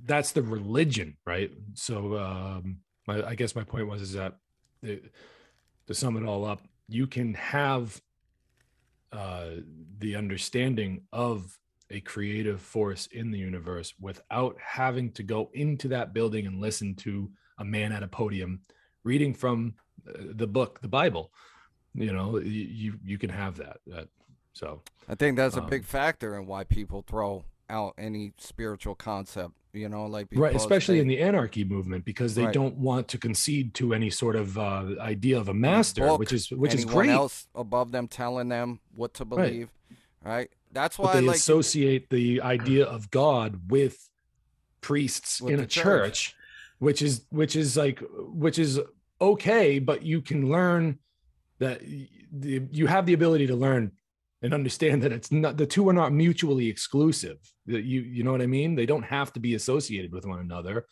[0.07, 1.51] that's the religion right?
[1.75, 4.35] So um my, i guess my point was is that
[4.83, 5.01] the,
[5.87, 8.01] to sum it all up you can have
[9.15, 9.51] uh
[9.99, 11.59] the understanding of
[11.91, 16.95] a creative force in the universe without having to go into that building and listen
[16.95, 18.61] to a man at a podium
[19.05, 19.75] reading from
[20.09, 21.31] uh, the book the bible
[21.95, 24.09] you know you you can have that that
[24.53, 28.95] so I think that's a Um, big factor in why people throw out any spiritual
[28.95, 29.53] concept.
[29.75, 32.55] You know, like right especially they- in the anarchy movement because they Right.
[32.55, 36.33] don't want to concede to any sort of uh, idea of a master book, which
[36.33, 39.69] is which is great else above them telling them what to believe.
[40.25, 40.49] Right.
[40.73, 44.09] That's but why, they like, associate the idea of god with
[44.81, 45.83] priests With in a church.
[45.83, 46.37] church
[46.79, 48.81] which is which is like which is
[49.21, 50.99] okay but you can learn
[51.59, 51.81] that
[52.33, 53.93] the, you have the ability to learn
[54.45, 57.39] and understand that it's not the two are not mutually exclusive.
[57.67, 58.75] You you know what i mean?
[58.77, 60.87] They don't have to be associated with one another.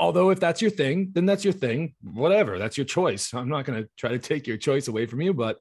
[0.00, 1.94] Although if that's your thing then that's your thing.
[2.02, 2.58] Whatever.
[2.58, 3.34] That's your choice.
[3.34, 5.58] I'm not going to try to take your choice away from you but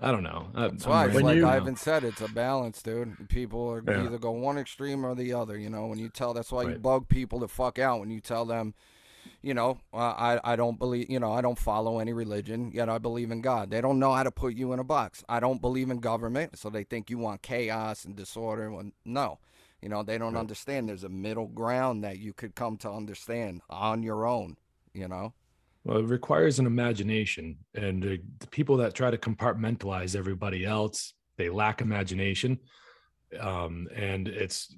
[0.00, 0.46] i don't know.
[0.54, 1.40] I- That's I'm why, it's rambling.
[1.42, 1.56] Like now.
[1.62, 3.28] Ivan said, it's a balance, dude.
[3.28, 4.04] People are Yeah.
[4.04, 5.56] either go one extreme or the other.
[5.58, 8.20] You know, when you tell, that's why you bug people to fuck out when you
[8.20, 8.74] tell them,
[9.42, 12.88] you know, uh, I I don't believe, you know, I don't follow any religion, yet
[12.88, 13.70] I believe in God.
[13.70, 15.24] They don't know how to put you in a box.
[15.28, 18.70] I don't believe in government, so they think you want chaos and disorder.
[18.70, 19.38] When no,
[19.80, 20.40] you know, they don't Right.
[20.40, 20.88] understand.
[20.88, 24.56] There's a middle ground that you could come to understand on your own.
[24.92, 25.34] You know.
[25.84, 31.14] Well, it requires an imagination, and uh, the people that try to compartmentalize everybody else,
[31.36, 32.58] they lack imagination,
[33.38, 34.74] um, and it's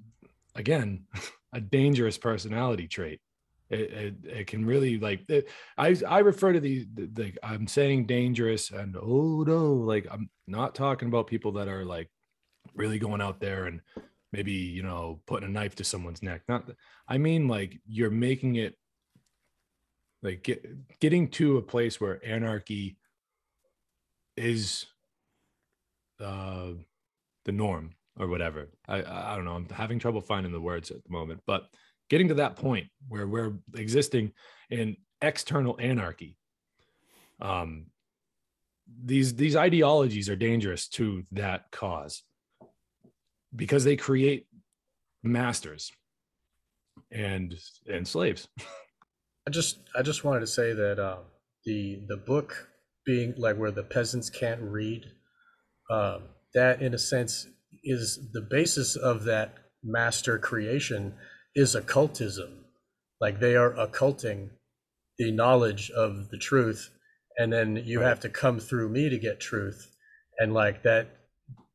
[0.55, 1.05] again
[1.55, 3.21] a dangerous personality trait.
[3.71, 5.49] It, it, it can really like it,
[5.79, 10.29] I I refer to the, the, the I'm saying dangerous and oh no like I'm
[10.49, 12.11] not talking about people that are like
[12.75, 13.81] really going out there and
[14.33, 16.43] maybe you know putting a knife to someone's neck.
[16.49, 16.69] Not
[17.09, 18.77] I mean like you're making it
[20.23, 22.97] like get, getting to a place where anarchy
[24.37, 24.87] is
[26.21, 26.71] uh
[27.45, 30.91] the norm or whatever I, I i don't know i'm having trouble finding the words
[30.91, 31.65] at the moment but
[32.11, 34.33] getting to that point where we're existing
[34.69, 36.37] in external anarchy
[37.41, 37.87] um
[39.05, 42.23] these these ideologies are dangerous to that cause
[43.55, 44.47] because they create
[45.23, 45.93] masters
[47.11, 47.55] and
[47.87, 48.49] and slaves.
[49.47, 51.19] I just I just wanted to say that uh,
[51.65, 52.69] the the book
[53.07, 55.05] being like where the peasants can't read,
[55.91, 56.23] um,
[56.55, 57.47] that in a sense
[57.83, 61.15] is the basis of that master creation
[61.55, 62.65] is occultism.
[63.21, 64.51] Like they are occulting
[65.19, 66.91] the knowledge of the truth,
[67.39, 69.95] and then you have to come through me to get truth,
[70.39, 71.09] and like that,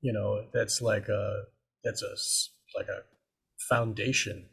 [0.01, 1.43] you know, that's like a
[1.84, 3.01] that's a, like a
[3.69, 4.45] foundation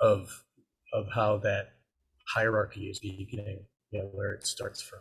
[0.00, 0.44] of
[0.92, 1.70] of how that
[2.28, 5.00] hierarchy is beginning, you know, where it starts from.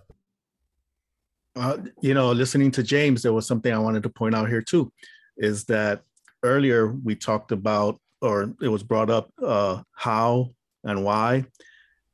[1.56, 4.62] Uh, you know, listening to James, there was something I wanted to point out here
[4.62, 4.92] too,
[5.38, 6.02] is that
[6.44, 10.52] earlier we talked about, or it was brought up, uh, how
[10.84, 11.46] and why,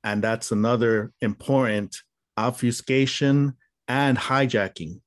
[0.03, 1.95] and that's another important
[2.35, 3.53] obfuscation
[3.87, 5.01] and hijacking.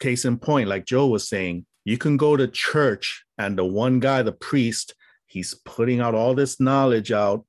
[0.00, 4.00] Case in point, like Joe was saying, you can go to church and the one
[4.00, 4.94] guy, the priest,
[5.26, 7.44] he's putting out all this knowledge out,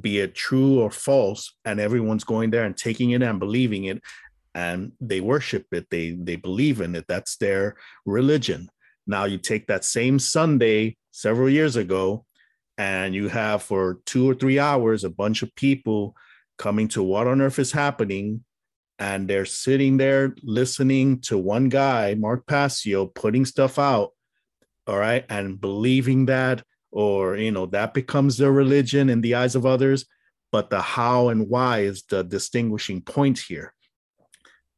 [0.00, 4.02] be it true or false, and everyone's going there and taking it and believing it,
[4.54, 5.86] and they worship it.
[5.90, 7.06] They they believe in it.
[7.08, 8.68] That's their religion.
[9.06, 12.24] Now you take that same Sunday several years ago,
[12.76, 16.14] and you have for two or three hours a bunch of people
[16.58, 18.44] coming to what on earth is happening
[19.00, 24.10] and they're sitting there listening to one guy, Mark Passio, putting stuff out,
[24.86, 29.54] all right, and believing that, or you know, that becomes their religion in the eyes
[29.54, 30.04] of others.
[30.50, 33.74] But the how and why is the distinguishing point here.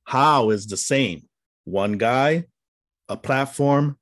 [0.05, 1.29] How is the same
[1.65, 2.47] one guy,
[3.09, 3.99] a platform,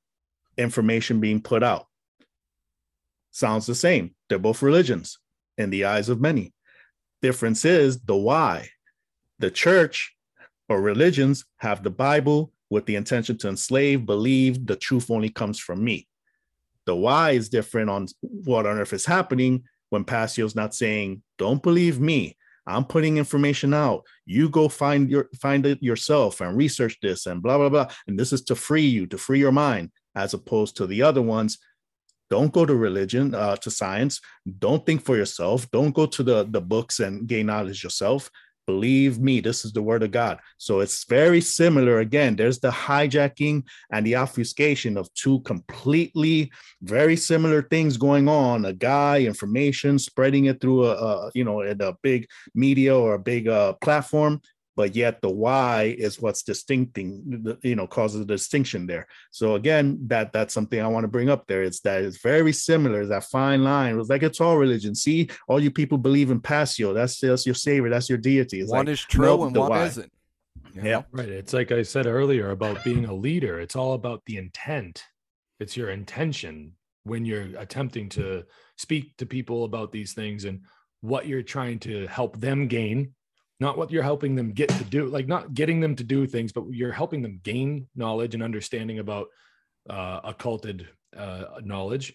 [0.57, 1.88] information being put out.
[3.39, 4.17] Sounds the same.
[4.29, 5.17] They're both religions
[5.59, 6.53] in the eyes of many.
[7.23, 8.69] Difference is the why
[9.39, 10.13] the church
[10.69, 15.61] or religions have the Bible with the intention to enslave, believe the truth only comes
[15.61, 16.09] from me.
[16.87, 21.63] The why is different on what on earth is happening when Passio's not saying, don't
[21.63, 22.37] believe me.
[22.67, 24.03] I'm putting information out.
[24.27, 27.87] You go find your find it yourself and research this and blah blah blah.
[28.09, 31.23] And this is to free you, to free your mind, as opposed to the other
[31.23, 31.59] ones.
[32.31, 34.21] Don't go to religion, uh, to science.
[34.59, 35.71] Don't think for yourself.
[35.71, 38.31] Don't go to the the books and gain knowledge yourself.
[38.69, 40.41] Believe me, this is the word of God.
[40.59, 42.01] So it's very similar.
[42.01, 46.53] Again, there's the hijacking and the obfuscation of two completely
[46.83, 48.67] very similar things going on.
[48.67, 53.19] A guy, information, spreading it through a, a you know, a big media or a
[53.19, 54.43] big uh, platform,
[54.79, 59.99] but yet the why is what's distincting you know causes a distinction there so again
[60.07, 63.25] that that's something i want to bring up there it's that it's very similar that
[63.25, 66.95] fine line it was like it's all religion see all you people believe in passio
[66.95, 69.61] that's just your savior that's your deity it's one like, is true nope, and the
[69.61, 69.87] one why.
[69.87, 70.13] isn't.
[70.75, 71.03] You yeah?
[71.11, 71.29] Right.
[71.29, 73.59] It's like I said earlier about being a leader.
[73.59, 75.03] It's all about the intent.
[75.61, 76.73] It's your intention
[77.05, 78.45] when you're attempting to
[78.77, 80.61] speak to people about these things and
[81.01, 83.15] what you're trying to help them gain,
[83.61, 86.53] not what you're helping them get to do, like not getting them to do things,
[86.53, 89.29] but you're helping them gain knowledge and understanding about
[89.91, 92.15] uh, occulted uh, knowledge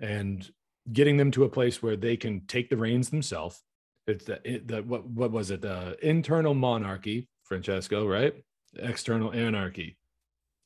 [0.00, 0.48] and
[0.90, 3.62] getting them to a place where they can take the reins themselves.
[4.06, 5.60] It's the, it, the what what was it?
[5.60, 8.34] The internal monarchy, Francesco, right?
[8.78, 9.98] External anarchy.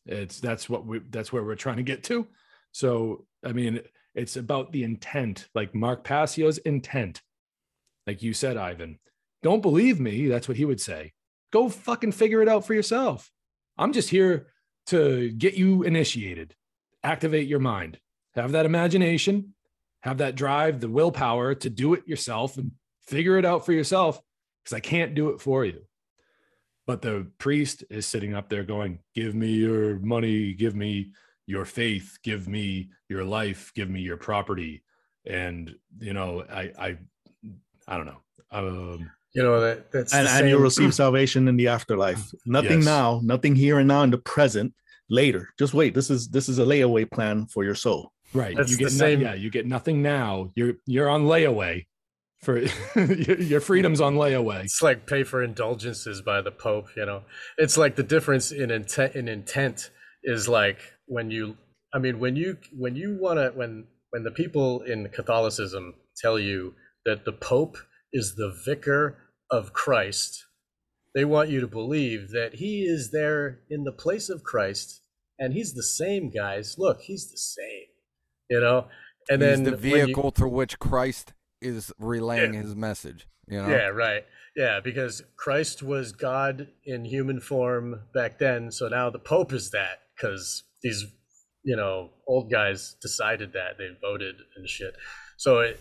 [0.07, 2.29] It's that's what we that's where we're trying to get to.
[2.71, 3.81] So I mean,
[4.15, 7.21] it's about the intent, like Mark Passio's intent.
[8.07, 8.99] Like you said, Ivan,
[9.43, 10.27] don't believe me.
[10.27, 11.13] That's what he would say.
[11.53, 13.31] Go fucking figure it out for yourself.
[13.77, 14.49] I'm just here
[14.87, 16.55] to get you initiated,
[17.03, 17.99] activate your mind,
[18.35, 19.55] have that imagination,
[20.01, 22.73] have that drive, the willpower to do it yourself and
[23.03, 24.21] figure it out for yourself
[24.63, 25.83] because I can't do it for you.
[26.87, 31.13] But the priest is sitting up there going, Give me your money, give me
[31.47, 34.83] your faith, give me your life, give me your property.
[35.25, 36.99] And, you know, I, I,
[37.87, 38.23] I don't know.
[38.51, 42.85] Um, You know that that's and, and you'll receive salvation in the afterlife nothing Yes.
[42.85, 44.75] now nothing here and now in the present
[45.09, 48.57] later just wait this is this is a layaway plan for your soul Right.
[48.57, 50.53] That's you the get no- yeah, you get nothing now.
[50.55, 51.85] You're you're on layaway
[52.43, 52.59] for
[52.97, 54.65] your your freedom's on layaway.
[54.65, 56.87] It's like pay for indulgences by the Pope.
[56.97, 57.25] You know,
[57.59, 59.15] it's like the difference in intent.
[59.17, 59.91] In intent
[60.25, 61.59] is like when you,
[61.93, 66.39] I mean, when you when you want to when when the people in Catholicism tell
[66.39, 66.75] you
[67.05, 67.77] that the Pope
[68.15, 69.19] is the vicar
[69.53, 70.47] of Christ,
[71.15, 75.03] they want you to believe that he is there in the place of Christ,
[75.39, 76.77] and he's the same, guys.
[76.79, 77.87] Look, he's the same.
[78.51, 78.89] You know,
[79.31, 83.27] and He's then the when you- vehicle through which Christ is relaying his message.
[83.47, 83.69] You know?
[83.69, 84.25] Yeah, right.
[84.57, 89.71] Yeah, because Christ was God in human form back then, so now the Pope is
[89.71, 91.05] that because these,
[91.63, 94.95] you know, old guys decided that they voted and shit.
[95.39, 95.81] So it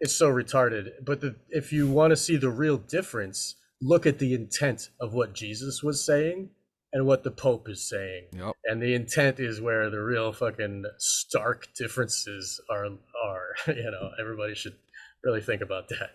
[0.00, 0.90] it's so retarded.
[1.04, 5.14] But the, if you want to see the real difference, look at the intent of
[5.14, 6.50] what Jesus was saying
[6.92, 8.24] and what the Pope is saying.
[8.32, 8.52] Yep.
[8.64, 12.86] And the intent is where the real fucking stark differences are.
[12.86, 14.10] Are you know?
[14.20, 14.76] Everybody should
[15.22, 16.10] really think about that.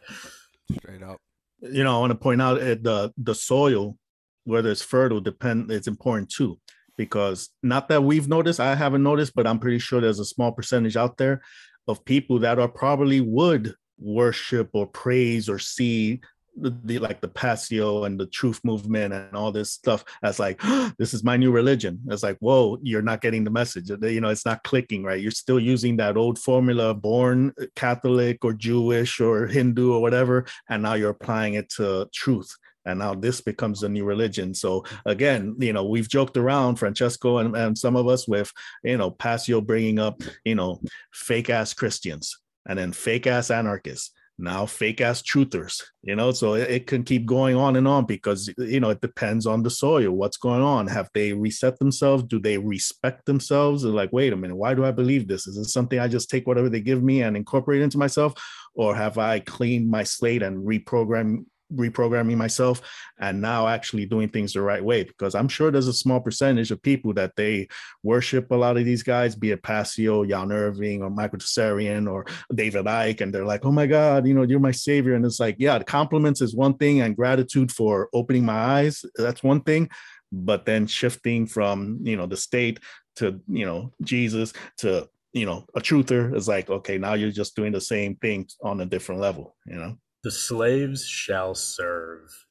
[0.79, 1.21] Straight up.
[1.61, 3.97] you know i want to point out uh, the the soil
[4.45, 6.59] whether it's fertile depend it's important too
[6.97, 10.51] because not that we've noticed i haven't noticed but i'm pretty sure there's a small
[10.51, 11.41] percentage out there
[11.87, 16.19] of people that are probably would worship or praise or see
[16.57, 20.61] the, the like the Passio and the truth movement and all this stuff as like
[20.97, 21.99] this is my new religion.
[22.07, 23.89] It's like, whoa, you're not getting the message.
[23.89, 25.21] You know, it's not clicking, right?
[25.21, 30.45] You're still using that old formula, born uh, Catholic or Jewish or Hindu or whatever,
[30.69, 32.55] and now you're applying it to truth
[32.85, 34.53] and now this becomes a new religion.
[34.53, 38.51] So again you know we've joked around francesco and, and some of us with
[38.83, 40.81] you know passio bringing up you know
[41.13, 46.31] fake ass christians and then fake ass anarchists now fake ass truthers you know?
[46.31, 49.63] So it, it, can keep going on and on because you know it depends on
[49.63, 50.87] the soil what's going on.
[50.87, 52.23] Have they reset themselves?
[52.23, 53.83] Do they respect themselves?
[53.83, 55.47] They're like wait a minute why do i believe this?
[55.47, 58.33] Is it something i just take whatever they give me and incorporate into myself?
[58.75, 62.81] Or have i cleaned my slate and reprogram reprogramming myself
[63.19, 66.69] and now actually doing things the right way because i'm sure there's a small percentage
[66.71, 67.67] of people that they
[68.03, 72.25] worship a lot of these guys be it passio jan Irvin or michael Tsarion or
[72.53, 75.15] david icke and they're like oh my god you know you're my savior.
[75.15, 79.43] And it's like yeah compliments is one thing and gratitude for opening my eyes that's
[79.43, 79.89] one thing
[80.31, 82.79] but then shifting from you know the state
[83.15, 87.55] to you know jesus to you know a truther is like okay now you're just
[87.55, 92.47] doing the same thing on a different level you know the slaves shall serve.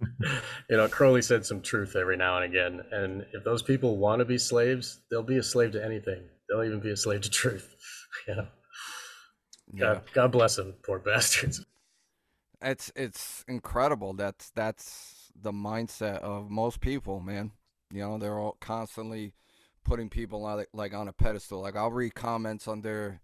[0.70, 2.80] you know, Crowley said some truth every now and again.
[2.92, 6.22] And if those people want to be slaves, they'll be a slave to anything.
[6.48, 7.74] They'll even be a slave to truth.
[8.28, 8.46] you know.
[9.72, 9.80] Yeah.
[9.80, 11.66] God, God bless them, poor bastards.
[12.62, 14.12] It's it's incredible.
[14.12, 17.50] That's that's the mindset of most people, man.
[17.90, 19.34] You know, they're all constantly
[19.84, 21.60] putting people on like on a pedestal.
[21.60, 23.20] Like I'll read comments on under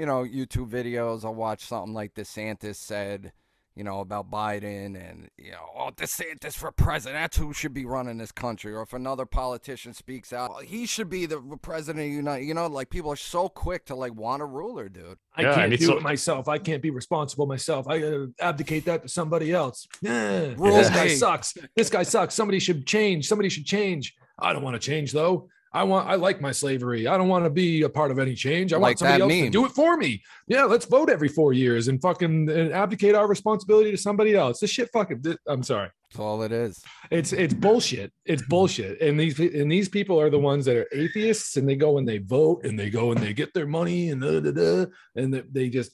[0.00, 1.26] you know, YouTube videos.
[1.26, 3.32] I'll watch something like DeSantis said,
[3.76, 7.20] you know, about Biden and, you know, oh, DeSantis for president.
[7.20, 8.72] That's who should be running this country.
[8.72, 12.46] Or if another politician speaks out, well, he should be the president of the United.
[12.46, 15.18] You know, like people are so quick to like want a ruler, dude.
[15.36, 16.48] I yeah, can't do so- it myself.
[16.48, 17.86] I can't be responsible myself.
[17.86, 19.86] I gotta abdicate that to somebody else.
[20.00, 21.54] Yeah, this guy sucks.
[21.76, 22.34] This guy sucks.
[22.34, 23.28] Somebody should change.
[23.28, 24.16] Somebody should change.
[24.38, 25.50] I don't want to change though.
[25.72, 27.06] I want I like my slavery.
[27.06, 28.72] I don't want to be a part of any change.
[28.72, 29.44] I like want somebody else meme.
[29.44, 30.22] to do it for me.
[30.48, 34.58] Yeah, let's vote every four years and fucking and abdicate our responsibility to somebody else.
[34.58, 35.90] This shit fucking I'm sorry.
[36.10, 36.82] That's all it is.
[37.12, 38.12] It's it's bullshit.
[38.24, 39.00] It's bullshit.
[39.00, 42.08] And these and these people are the ones that are atheists and they go and
[42.08, 45.32] they vote and they go and they get their money and da, da, da, and
[45.52, 45.92] they just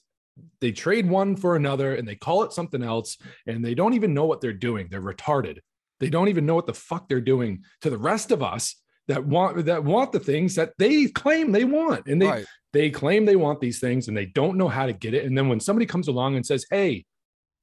[0.59, 4.15] they trade one for another and they call it something else and they don't even
[4.15, 4.87] know what they're doing.
[4.89, 5.59] They're retarded.
[5.99, 8.75] They don't even know what the fuck they're doing to the rest of us
[9.07, 12.07] that want that want the things that they claim they want.
[12.07, 12.45] And they right.
[12.73, 15.25] they claim they want these things and they don't know how to get it.
[15.25, 17.05] And then when somebody comes along and says hey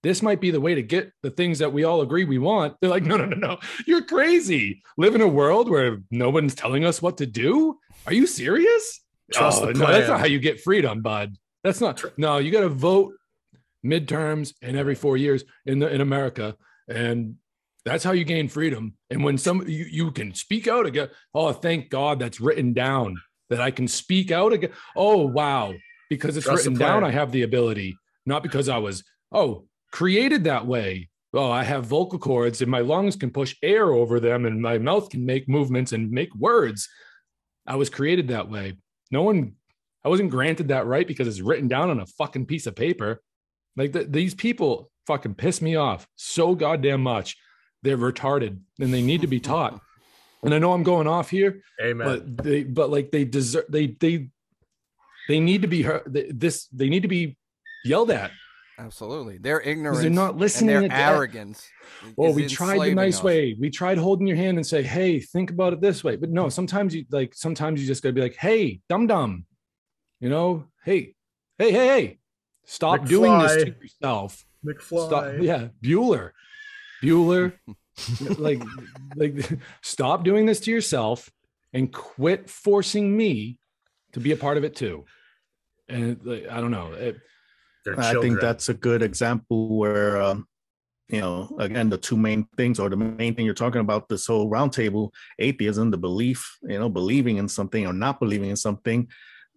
[0.03, 2.77] this might be the way to get the things that we all agree we want
[2.81, 3.59] they're like no no no no.
[3.87, 4.83] You're crazy.
[4.97, 7.79] Live in a world where no one's telling us what to do?
[8.07, 9.01] Are you serious?
[9.33, 11.37] Trust oh, no, that's not how you get freedom bud.
[11.63, 13.15] That's not true no you got to vote
[13.85, 16.57] midterms and every four years in the in america.
[16.89, 17.37] And
[17.85, 18.95] that's how you gain freedom.
[19.11, 23.17] And when some you, you can speak out again, oh, thank God that's written down
[23.51, 24.71] that I can speak out again.
[24.97, 25.75] Oh, wow.
[26.09, 30.45] Because it's Trust written down, I have the ability, not because I was, oh, created
[30.45, 31.11] that way.
[31.35, 34.79] Oh, I have vocal cords and my lungs can push air over them and my
[34.79, 36.89] mouth can make movements and make words.
[37.67, 38.79] I was created that way.
[39.11, 39.55] No one,
[40.05, 43.21] I wasn't granted that right because it's written down on a fucking piece of paper.
[43.77, 47.37] Like the, these people fucking piss me off so goddamn much
[47.85, 49.81] they're retarded and they need to be taught.
[50.43, 52.07] And I know I'm going off here, Amen.
[52.07, 54.29] but they, but like they deserve, they, they,
[55.29, 56.03] they need to be heard.
[56.07, 57.37] This, they need to be
[57.85, 58.31] yelled at.
[58.79, 60.01] Absolutely, they're ignorant.
[60.01, 60.75] They're not listening.
[60.75, 61.67] And their arrogance.
[62.17, 63.23] Well, we tried the nice us.
[63.23, 63.57] way.
[63.59, 66.49] We tried holding your hand and say, "Hey, think about it this way." But no,
[66.49, 67.35] sometimes you like.
[67.35, 69.47] Sometimes you just gotta be like, "Hey, dum dum,"
[70.19, 70.67] you know.
[70.85, 71.15] Hey,
[71.57, 72.19] hey, hey, hey!
[72.65, 73.09] Stop McFly.
[73.09, 74.45] doing this to yourself.
[74.67, 75.07] McFly.
[75.07, 75.35] Stop.
[75.41, 76.33] Yeah, Bueller.
[77.05, 77.53] Bueller,
[78.39, 78.63] like,
[79.17, 81.31] like, stop doing this to yourself
[81.73, 83.59] and quit forcing me
[84.13, 85.05] to be a part of it too.
[85.89, 86.93] And like, I don't know.
[86.93, 87.17] It,
[87.99, 90.47] I think that's a good example where, um,
[91.09, 94.27] you know, again, the two main things or the main thing you're talking about this
[94.27, 99.09] whole roundtable atheism, the belief, you know, believing in something or not believing in something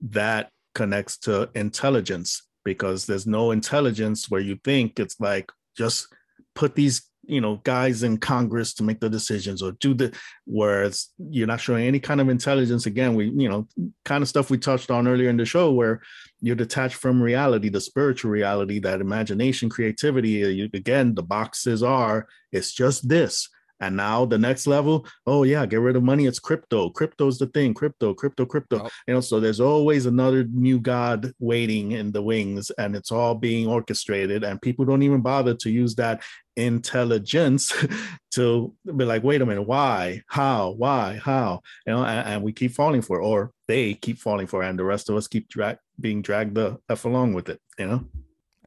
[0.02, 6.08] that connects to intelligence because there's no intelligence where you think it's like just
[6.54, 10.12] put these you know guys in congress to make the decisions or do the
[10.46, 12.86] whereas you're not showing any kind of intelligence.
[12.86, 13.68] Again we you know
[14.06, 16.02] kind of stuff we touched on earlier in the show where
[16.42, 22.28] you're detached from reality the spiritual reality that imagination creativity you, again the boxes are
[22.52, 23.50] it's just this
[23.80, 26.26] And now the next level, oh yeah, get rid of money.
[26.26, 26.90] It's crypto.
[26.90, 27.74] Crypto's the thing.
[27.74, 28.84] Crypto, crypto, crypto.
[28.84, 28.92] Yep.
[29.08, 33.36] You know, so there's always another new god waiting in the wings, and it's all
[33.36, 34.44] being orchestrated.
[34.44, 36.24] And people don't even bother to use that
[36.56, 37.72] intelligence
[38.32, 42.52] to be like, wait a minute, why, how, why, how, you know, and, and we
[42.52, 45.28] keep falling for, it, or they keep falling for, it, and the rest of us
[45.28, 47.62] keep drag being dragged the f along with it.
[47.78, 48.06] You know.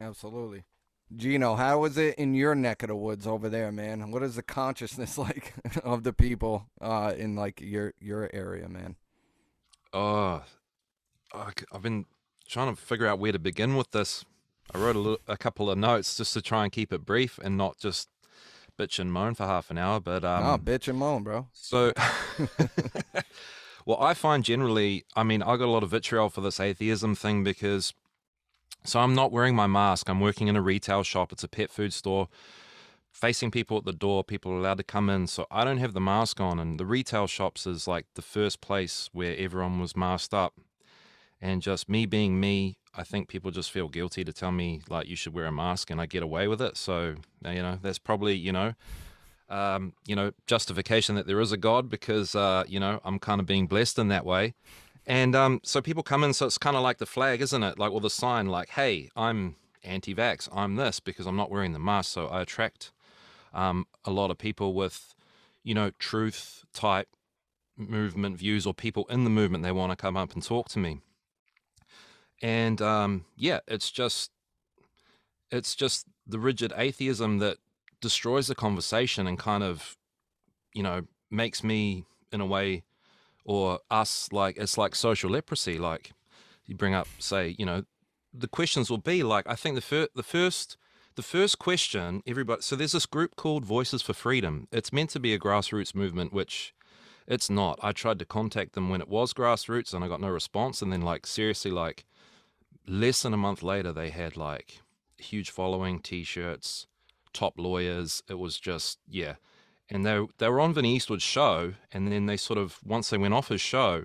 [0.01, 0.65] Absolutely.
[1.17, 4.11] Gino, how is it in your neck of the woods over there, man?
[4.13, 8.97] What is the consciousness like of the people uh, in like your your area, man?
[9.93, 10.43] Oh,
[11.35, 12.07] c- I've been
[12.49, 14.25] trying to figure out where to begin with this.
[14.73, 17.41] I wrote a, little, a couple of notes just to try and keep it brief
[17.43, 18.09] and not just
[18.79, 20.01] bitch and moan for half an hour.
[20.01, 21.49] But um, oh, bitch and moan, bro.
[21.53, 21.93] So,
[23.87, 27.15] well, I find generally, I mean, I got a lot of vitriol for this atheism
[27.15, 27.95] thing because,
[28.85, 30.09] so I'm not wearing my mask.
[30.09, 31.33] I'm working in a retail shop.
[31.33, 32.29] It's a pet food store.
[33.13, 35.27] Facing people at the door, people are allowed to come in.
[35.27, 36.59] So I don't have the mask on.
[36.59, 40.55] And the retail shops is like the first place where everyone was masked up.
[41.41, 45.09] And just me being me, I think people just feel guilty to tell me, like,
[45.09, 46.77] you should wear a mask and I get away with it.
[46.77, 48.75] So, you know, that's probably, you know,
[49.49, 53.41] um, you know, justification that there is a God because, uh, you know, I'm kind
[53.41, 54.55] of being blessed in that way.
[55.07, 57.79] And um, so people come in, so it's kind of like the flag, isn't it?
[57.79, 61.73] Like, or the sign, like, hey, I'm anti vax, I'm this because I'm not wearing
[61.73, 62.13] the mask.
[62.13, 62.93] So I attract
[63.53, 65.15] um, a lot of people with,
[65.63, 67.09] you know, truth type
[67.77, 69.65] movement views or people in the movement.
[69.65, 71.01] They want to come up and talk to me.
[72.43, 74.31] And um, yeah, it's just,
[75.51, 77.59] it's just the rigid atheism that
[78.01, 79.97] destroys the conversation and kind of,
[80.73, 82.85] you know, makes me in a way,
[83.51, 85.77] or us like it's like social leprosy.
[85.77, 86.13] Like
[86.67, 87.83] you bring up, say, you know,
[88.33, 90.77] the questions will be like I think the fir- the first
[91.17, 92.63] the first question everybody.
[92.63, 94.69] So there's this group called Voices for Freedom.
[94.71, 96.73] It's meant to be a grassroots movement, which
[97.27, 97.81] it's not.
[97.83, 100.81] I tried to contact them when it was grassroots and I got no response.
[100.81, 102.05] And then like seriously, like
[102.87, 104.81] less than a month later, they had like
[105.19, 106.87] huge following, t-shirts,
[107.33, 108.23] top lawyers.
[108.29, 109.35] It was just yeah,
[109.91, 113.19] and they they were on Vinny Eastwood's show, and then they sort of once they
[113.19, 114.05] went off his show,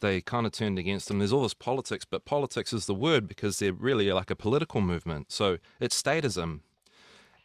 [0.00, 1.18] they kind of turned against him.
[1.18, 4.80] There's all this politics, but politics is the word because they're really like a political
[4.80, 5.30] movement.
[5.30, 6.60] So it's statism,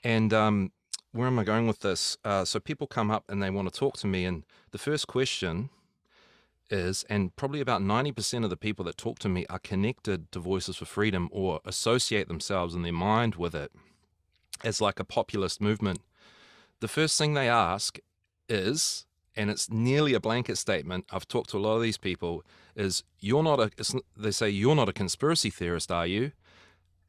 [0.03, 0.71] and um,
[1.11, 2.17] where am I going with this?
[2.23, 5.07] Uh, so people come up and they want to talk to me, and the first
[5.07, 5.69] question
[6.69, 10.39] is, and probably about 90% of the people that talk to me are connected to
[10.39, 13.71] Voices for Freedom or associate themselves in their mind with it
[14.63, 15.99] as like a populist movement.
[16.81, 17.97] The first thing they ask
[18.49, 19.05] is,
[19.35, 22.43] and it's nearly a blanket statement, I've talked to a lot of these people,
[22.75, 26.31] is you're not a, it's, they say, you're not a conspiracy theorist, are you?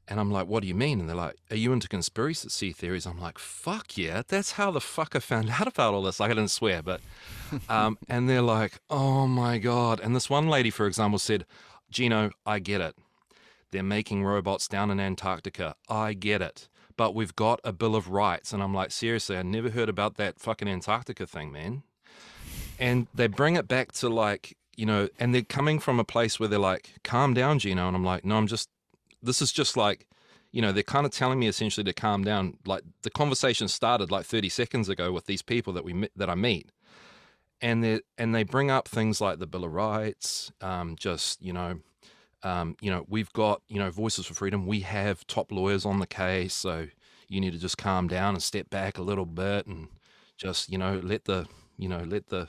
[0.09, 1.01] And I'm like, what do you mean?
[1.01, 3.07] And they're like, are you into conspiracy theories?
[3.07, 6.21] I'm like, fuck yeah, that's how the fuck I found out about all this.
[6.21, 7.01] Like, I didn't swear, but,
[7.69, 10.01] um, and they're like, oh my God.
[10.01, 11.45] And this one lady, for example, said,
[11.91, 12.95] Gino, I get it.
[13.73, 15.75] They're making robots down in Antarctica.
[15.89, 16.69] I get it.
[16.97, 18.53] But we've got a Bill of Rights.
[18.53, 21.83] And I'm like, seriously, I never heard about that fucking Antarctica thing, man.
[22.79, 26.39] And they bring it back to like, you know, and they're coming from a place
[26.39, 27.87] where they're like, calm down, Gino.
[27.87, 28.69] And I'm like, no, I'm just
[29.23, 30.07] this is just like
[30.53, 34.11] you know they're kind of telling me essentially to calm down like the conversation started
[34.11, 36.71] like 30 seconds ago with these people that we that i meet
[37.61, 41.53] and they and they bring up things like the bill of rights um, just you
[41.53, 41.81] know
[42.43, 45.99] um, you know we've got you know voices for freedom we have top lawyers on
[45.99, 46.87] the case so
[47.29, 49.89] you need to just calm down and step back a little bit and
[50.37, 51.47] just you know let the
[51.79, 52.49] you know let the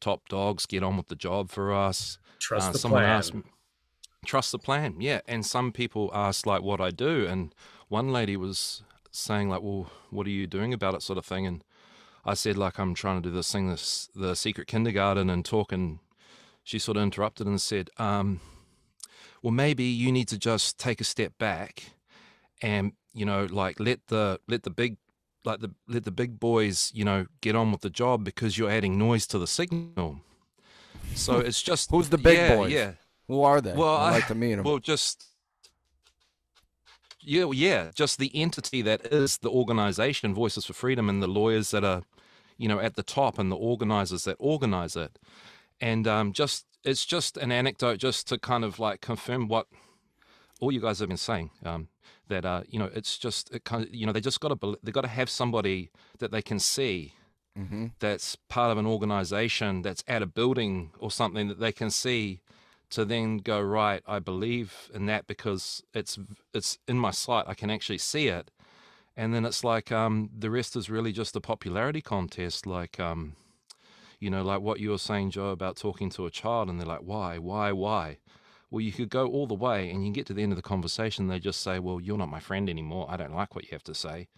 [0.00, 3.10] top dogs get on with the job for us Trust Uh, the someone plan.
[3.18, 3.32] asked
[4.24, 7.54] trust the plan yeah and some people ask like what i do and
[7.88, 11.44] one lady was saying like well what are you doing about it sort of thing
[11.46, 11.64] and
[12.24, 15.72] i said like i'm trying to do this thing this the secret kindergarten and talk
[15.72, 15.98] and
[16.62, 18.40] she sort of interrupted and said um
[19.42, 21.84] well maybe you need to just take a step back
[22.60, 24.96] and you know like let the let the big
[25.44, 28.70] like the let the big boys you know get on with the job because you're
[28.70, 30.20] adding noise to the signal
[31.14, 32.72] so it's just Who's the big yeah, boys?
[32.72, 32.92] yeah
[33.28, 33.74] Who are they?
[33.74, 34.64] Well, I'd I- like to meet them.
[34.64, 35.26] well, just
[37.24, 41.70] yeah, yeah, just the entity that is the organization, Voices for Freedom, and the lawyers
[41.70, 42.02] that are,
[42.58, 45.18] you know, at the top, and the organizers that organize it,
[45.82, 49.66] and um, just it's just an anecdote, just to kind of like confirm what
[50.60, 51.50] all you guys have been saying.
[51.64, 51.88] Um,
[52.28, 54.78] that uh, you know, it's just it kind of, you know, they just got to
[54.82, 57.12] they got to have somebody that they can see
[57.58, 57.88] mm-hmm.
[57.98, 62.40] that's part of an organization that's at a building or something that they can see
[62.88, 66.18] to then go right i believe in that because it's
[66.52, 68.50] it's in my sight i can actually see it
[69.16, 72.66] and then it's like um, the rest is really just a popularity contest.
[72.66, 73.34] Like, um,
[74.22, 76.86] you know, like what you were saying, Joe, about talking to a child, and they're
[76.86, 78.18] like, "Why, why, why?"
[78.70, 80.62] Well, you could go all the way, and you get to the end of the
[80.62, 83.06] conversation, they just say, "Well, you're not my friend anymore.
[83.10, 84.28] I don't like what you have to say."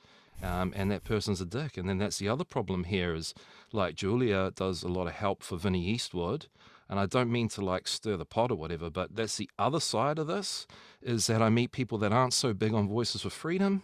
[0.42, 1.76] Um, and that person's a dick.
[1.76, 3.34] And then that's the other problem here is
[3.72, 6.46] like Julia does a lot of help for Vinny Eastwood.
[6.88, 9.80] And I don't mean to like stir the pot or whatever, but that's the other
[9.80, 10.66] side of this
[11.00, 13.82] is that I meet people that aren't so big on Voices for Freedom.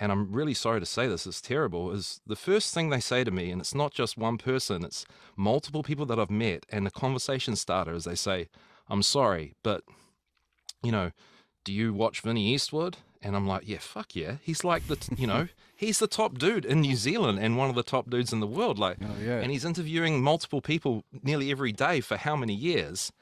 [0.00, 1.90] And I'm really sorry to say this, it's terrible.
[1.92, 5.04] Is the first thing they say to me, and it's not just one person, it's
[5.36, 6.64] multiple people that I've met.
[6.70, 8.48] And the conversation starter is they say,
[8.88, 9.82] I'm sorry, but,
[10.82, 11.12] you know,
[11.64, 12.96] do you watch Vinny Eastwood?
[13.24, 14.36] And I'm like, yeah, fuck yeah.
[14.42, 17.76] He's like the, you know, he's the top dude in New Zealand and one of
[17.76, 18.78] the top dudes in the world.
[18.80, 19.38] Like, Oh, yeah.
[19.40, 23.12] and he's interviewing multiple people nearly every day for how many years?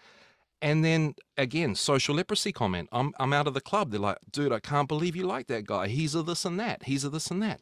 [0.62, 2.88] And then again, social leprosy comment.
[2.92, 3.90] I'm I'm out of the club.
[3.90, 5.88] They're like, dude, I can't believe you like that guy.
[5.88, 6.84] He's a this and that.
[6.84, 7.60] He's a this and that.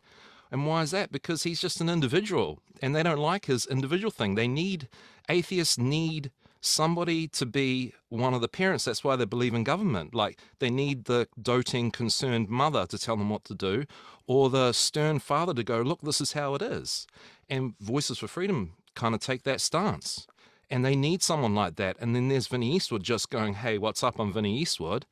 [0.50, 1.12] And why is that?
[1.12, 4.34] Because he's just an individual, and they don't like his individual thing.
[4.34, 4.88] They need
[5.28, 6.30] atheists need
[6.60, 8.84] somebody to be one of the parents.
[8.84, 10.14] That's why they believe in government.
[10.14, 13.84] Like they need the doting, concerned mother to tell them what to do,
[14.26, 17.06] or the stern father to go, look, this is how it is.
[17.48, 20.26] And Voices for Freedom kind of take that stance.
[20.70, 21.96] And they need someone like that.
[21.98, 24.18] And then there's Vinny Eastwood just going, hey, what's up?
[24.18, 25.06] I'm Vinny Eastwood.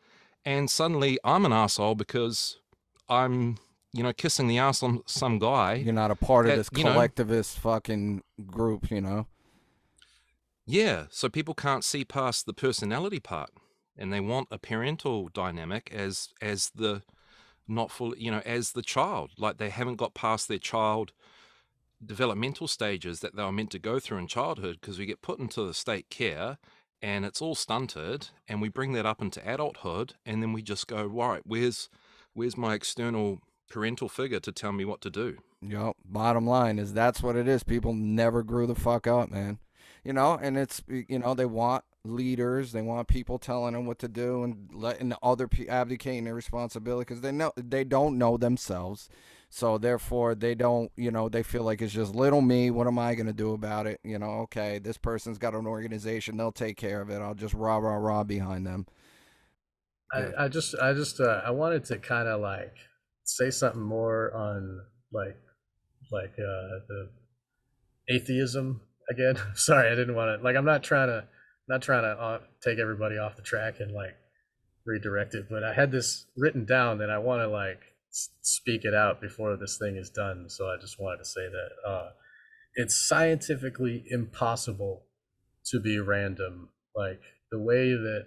[0.45, 2.59] And suddenly I'm an asshole because
[3.09, 3.57] I'm,
[3.93, 5.75] you know, kissing the ass on some guy.
[5.75, 9.27] You're not a part of that, this you know- collectivist fucking group, you know.
[10.67, 13.51] Yeah, so people can't see past the personality part,
[13.97, 17.03] and they want a parental dynamic as as the
[17.69, 19.31] not full, you know, as the child.
[19.39, 21.13] Like they haven't got past their child
[22.05, 25.39] developmental stages that they were meant to go through in childhood because we get put
[25.39, 26.59] into the state care
[27.03, 30.87] and it's all stunted and we bring that up into adulthood and then we just
[30.87, 31.89] go right where's
[32.35, 33.41] where's my external
[33.71, 35.97] parental figure to tell me what to do Yup.
[36.05, 37.65] Bottom line is that's what it is.
[37.65, 39.59] People never grew the fuck up, man.
[40.05, 43.99] You know, and it's you know they want leaders, they want people telling them what
[44.01, 48.19] to do and letting the other people abdicating their responsibility because they know they don't
[48.19, 49.09] know themselves.
[49.57, 50.93] So therefore, they don't.
[50.97, 52.71] You know, they feel like it's just little me.
[52.71, 54.01] What am I gonna do about it?
[54.05, 56.37] You know, okay, this person's got an organization.
[56.37, 57.23] They'll take care of it.
[57.23, 58.85] I'll just rah rah rah behind them.
[60.13, 62.75] I, I just I just uh, I wanted to kind of like
[63.25, 65.39] say something more on like
[66.13, 67.09] like uh the
[68.11, 69.39] atheism again.
[69.55, 71.25] Sorry, I didn't want to like I'm not trying to
[71.67, 74.17] not trying to uh, take everybody off the track and like
[74.85, 77.81] redirect it, but I had this written down that I want to like
[78.41, 80.49] speak it out before this thing is done.
[80.49, 82.11] So I just wanted to say that uh
[82.75, 85.05] it's scientifically impossible
[85.67, 86.71] to be random.
[86.95, 88.27] Like the way that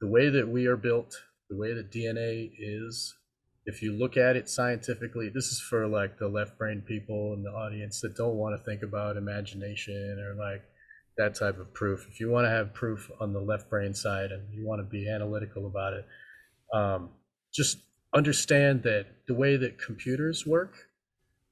[0.00, 1.14] the way that we are built,
[1.48, 3.14] the way that DNA is,
[3.64, 7.42] if you look at it scientifically, this is for like the left brain people in
[7.42, 10.62] the audience that don't want to think about imagination or like
[11.16, 12.06] that type of proof.
[12.10, 14.84] If you want to have proof on the left brain side and you want to
[14.84, 16.06] be analytical about it,
[16.74, 17.10] um,
[17.52, 17.78] just
[18.16, 20.74] understand that the way that computers work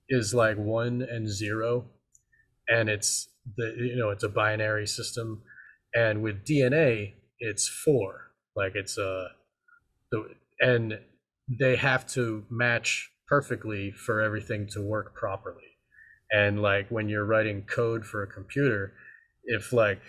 [0.09, 1.87] is like one and zero,
[2.69, 5.43] and it's the you know it's a binary system,
[5.95, 9.29] and with DNA it's four, like it's a
[10.11, 10.29] the
[10.61, 10.99] and
[11.49, 15.79] they have to match perfectly for everything to work properly.
[16.31, 18.95] And like when you're writing code for a computer,
[19.45, 20.03] if like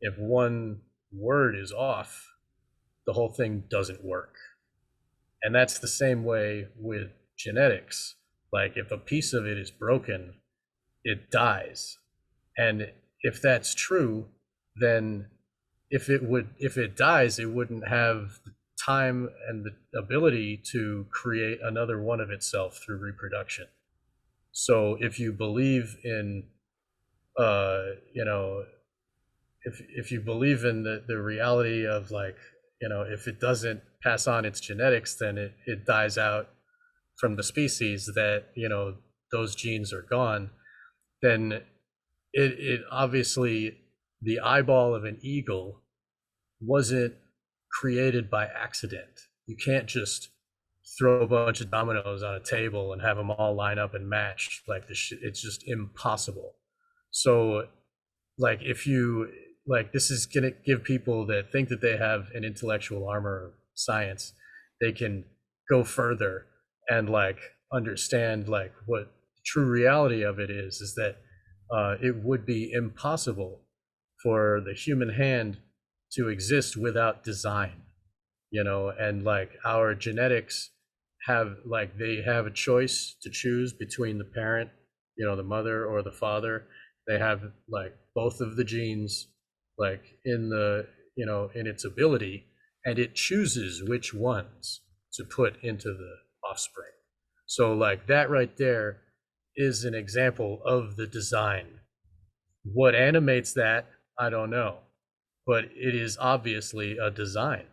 [0.00, 0.80] if one
[1.12, 2.26] word is off,
[3.06, 4.34] the whole thing doesn't work.
[5.42, 8.16] And that's the same way with genetics.
[8.52, 10.34] Like if a piece of it is broken,
[11.04, 11.98] it dies.
[12.56, 14.26] And if that's true,
[14.76, 15.26] then
[15.90, 18.52] if it would if it dies, it wouldn't have the
[18.84, 23.66] time and the ability to create another one of itself through reproduction.
[24.52, 26.44] So if you believe in
[27.38, 27.82] uh
[28.12, 28.64] you know
[29.62, 32.36] if if you believe in the, the reality of like
[32.80, 36.48] you know if it doesn't pass on its genetics then it, it dies out
[37.18, 38.94] from the species that you know
[39.32, 40.50] those genes are gone
[41.22, 41.60] then
[42.32, 43.78] it it obviously
[44.20, 45.82] the eyeball of an eagle
[46.60, 47.14] wasn't
[47.70, 49.28] created by accident.
[49.46, 50.30] You can't just
[50.98, 54.08] throw a bunch of dominoes on a table and have them all line up and
[54.08, 56.54] match like the sh- it's just impossible.
[57.10, 57.66] So
[58.38, 59.28] like if you
[59.66, 64.32] like this is to give people that think that they have an intellectual armor science
[64.80, 65.24] they can
[65.70, 66.46] go further
[66.88, 67.38] and like
[67.72, 69.04] understand like what
[69.36, 71.16] the true reality of it is is that
[71.70, 73.60] uh, it would be impossible
[74.22, 75.58] for the human hand
[76.10, 77.82] to exist without design
[78.50, 80.70] you know and like our genetics
[81.26, 84.70] have like they have a choice to choose between the parent,
[85.16, 86.66] you know, the mother or the father.
[87.06, 89.28] They have like both of the genes
[89.78, 90.86] like in the,
[91.16, 92.46] you know, in its ability
[92.84, 94.80] and it chooses which ones
[95.14, 96.16] to put into the
[96.48, 96.92] offspring.
[97.46, 99.00] So like that right there
[99.56, 101.80] is an example of the design.
[102.64, 103.86] What animates that,
[104.18, 104.78] I don't know,
[105.46, 107.66] but it is obviously a design.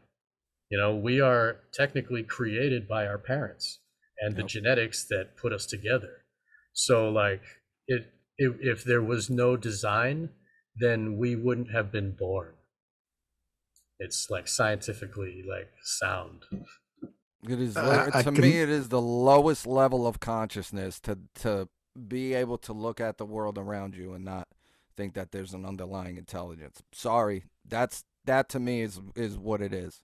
[0.69, 3.79] You know, we are technically created by our parents
[4.19, 4.47] and the Yep.
[4.47, 6.25] genetics that put us together.
[6.73, 7.43] So like
[7.87, 10.29] it, if if there was no design,
[10.75, 12.55] then we wouldn't have been born.
[13.99, 16.43] It's like scientifically like sound.
[17.47, 20.19] It is uh, I- li- I to can- me it is the lowest level of
[20.19, 21.69] consciousness to to
[22.07, 24.47] be able to look at the world around you and not
[24.97, 26.81] think that there's an underlying intelligence.
[26.93, 30.01] Sorry, that's that to me is is what it is.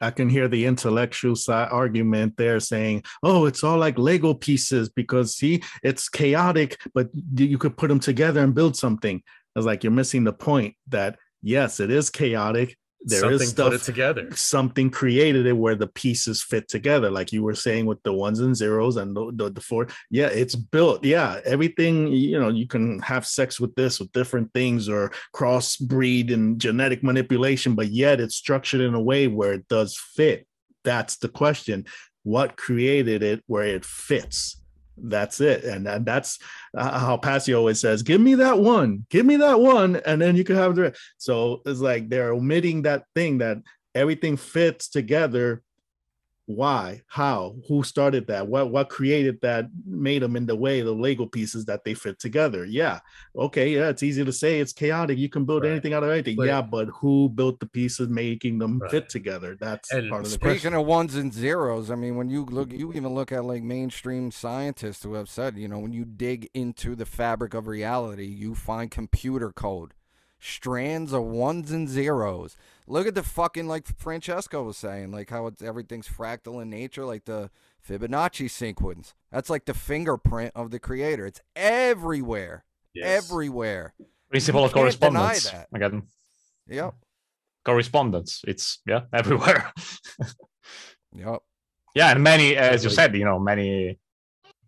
[0.00, 4.88] I can hear the intellectual side argument there saying, "Oh, it's all like Lego pieces
[4.90, 9.20] because see, it's chaotic, but you could put them together and build something."
[9.56, 12.76] I was like, "You're missing the point that yes, it is chaotic.
[13.06, 14.28] There Something is put it stuff together.
[14.34, 18.40] something created it where the pieces fit together like you were saying with the ones
[18.40, 19.88] and zeros and the, the, the four.
[20.10, 21.04] Yeah it's built.
[21.04, 26.32] Yeah everything you know you can have sex with this with different things or crossbreed
[26.32, 30.46] and genetic manipulation but yet it's structured in a way where it does fit.
[30.82, 31.84] That's the question.
[32.22, 34.56] What created it where it fits
[34.96, 36.38] that's it and, and that's
[36.76, 40.36] uh, how Passio always says give me that one give me that one and then
[40.36, 41.00] you can have the rest.
[41.18, 43.58] so it's like they're omitting that thing that
[43.94, 45.62] everything fits together
[46.46, 50.92] why how who started that what what created that made them in the way the
[50.92, 52.64] lego pieces that they fit together.
[52.66, 53.00] Yeah
[53.34, 55.70] okay yeah it's easy to say it's chaotic you can build Right.
[55.72, 56.36] anything out of anything.
[56.36, 58.90] But- yeah but who built the pieces making them Right.
[58.90, 59.56] fit together?
[59.58, 60.74] That's And part of the Speaking question.
[60.74, 64.30] of ones and zeros, I mean, when you look, you even look at like mainstream
[64.30, 68.54] scientists who have said, you know, when you dig into the fabric of reality, you
[68.54, 69.92] find computer code,
[70.44, 72.56] strands of ones and zeros.
[72.86, 77.04] Look at the fucking like Francesco was saying, like how it's everything's fractal in nature,
[77.04, 77.50] like the
[77.88, 79.14] Fibonacci sequence.
[79.32, 81.26] That's like the fingerprint of the creator.
[81.26, 82.64] It's everywhere,
[82.94, 83.24] Yes.
[83.24, 83.94] everywhere.
[84.30, 85.50] Principle of can't deny correspondence.
[85.50, 85.68] that.
[85.74, 86.02] Again,
[86.68, 86.94] Yep,
[87.64, 88.42] correspondence.
[88.46, 89.72] It's yeah everywhere.
[91.14, 91.40] yep.
[91.94, 93.98] yeah, and many, as you said, you know, many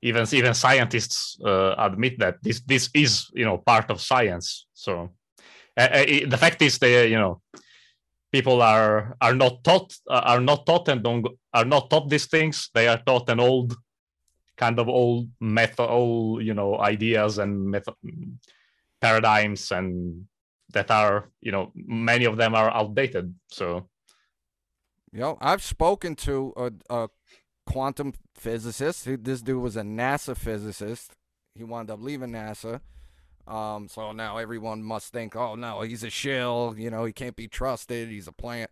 [0.03, 4.67] even even scientists uh, admit that this this is you know part of science.
[4.75, 5.11] So
[5.77, 7.41] uh, uh, the fact is, they you know
[8.33, 12.27] people are are not taught uh, are not taught and don't are not taught these
[12.27, 12.71] things.
[12.75, 13.77] They are taught an old
[14.57, 17.95] kind of old method, old you know ideas and method
[19.01, 20.27] paradigms and
[20.73, 23.35] that are you know many of them are outdated.
[23.49, 23.89] So
[25.13, 27.09] Yo, I've spoken to a, a
[27.65, 29.09] quantum physicist.
[29.25, 31.13] This dude was a NASA physicist.
[31.55, 32.81] He wound up leaving NASA.
[33.47, 36.75] Um, so now everyone must think, oh no, he's a shill.
[36.77, 38.09] You know, he can't be trusted.
[38.09, 38.71] He's a plant.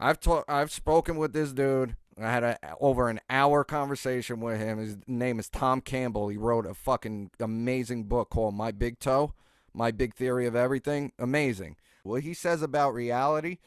[0.00, 0.50] I've talked.
[0.50, 1.96] I've spoken with this dude.
[2.20, 4.78] I had a over an hour conversation with him.
[4.78, 6.28] His name is Tom Campbell.
[6.28, 9.32] He wrote a fucking amazing book called My Big Toe,
[9.72, 11.12] My Big Theory of Everything.
[11.18, 11.76] Amazing.
[12.02, 13.58] What he says about reality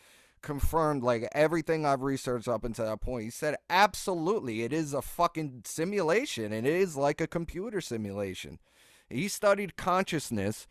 [0.41, 3.24] confirmed like everything I've researched up until that point.
[3.24, 8.60] He said absolutely it is a fucking simulation and it is like a computer simulation.
[9.10, 10.68] He studied consciousness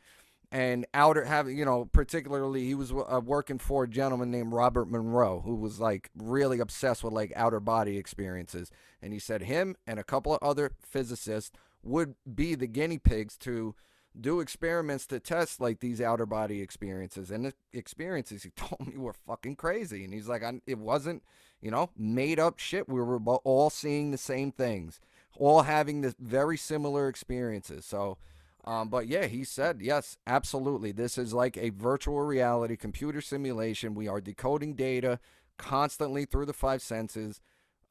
[0.55, 4.89] and outer having you know particularly he was uh, working for a gentleman named Robert
[4.89, 8.71] Monroe who was like really obsessed with like outer body experiences.
[9.03, 11.51] And he said him and a couple of other physicists
[11.83, 13.75] would be the guinea pigs to
[14.19, 17.33] do experiments to test like these outer body experiences.
[17.33, 20.05] And the experiences he told me were fucking crazy.
[20.05, 21.25] And he's like it wasn't
[21.61, 22.89] you know made up shit.
[22.89, 25.01] We were all seeing the same things
[25.39, 28.17] all having this very similar experiences so
[28.65, 33.95] um, but yeah he said yes absolutely this is like a virtual reality computer simulation.
[33.95, 35.19] We are decoding data
[35.59, 37.41] constantly through the five senses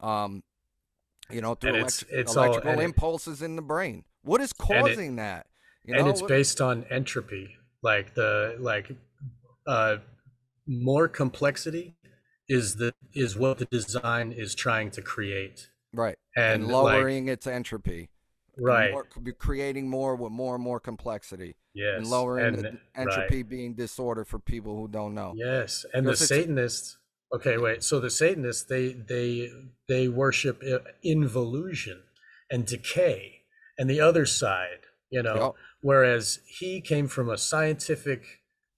[0.00, 0.42] um,
[1.30, 4.04] you know through elect- it's- it's all- electrical it- impulses in the brain.
[4.22, 5.46] What is And it- causing that?
[5.84, 8.90] You and know, it's what- based on entropy like the like
[9.66, 9.98] uh
[10.66, 11.94] more complexity
[12.48, 15.68] is the is what the design is trying to create.
[15.92, 18.10] Right and, and, like, lowering its entropy.
[18.56, 18.92] Right.
[18.92, 19.04] more,
[19.38, 21.56] creating more with more and more complexity.
[21.74, 22.78] Yes and lowering and, the right.
[22.94, 25.32] entropy being disorder for people who don't know.
[25.36, 26.98] Yes and the Because it's- satanists
[27.34, 29.50] okay wait so the satanists they they
[29.88, 30.62] they worship
[31.02, 32.02] involution
[32.50, 33.40] and decay
[33.76, 34.80] and the other side
[35.10, 35.34] you know?
[35.36, 35.52] Yep.
[35.80, 38.22] whereas he came from a scientific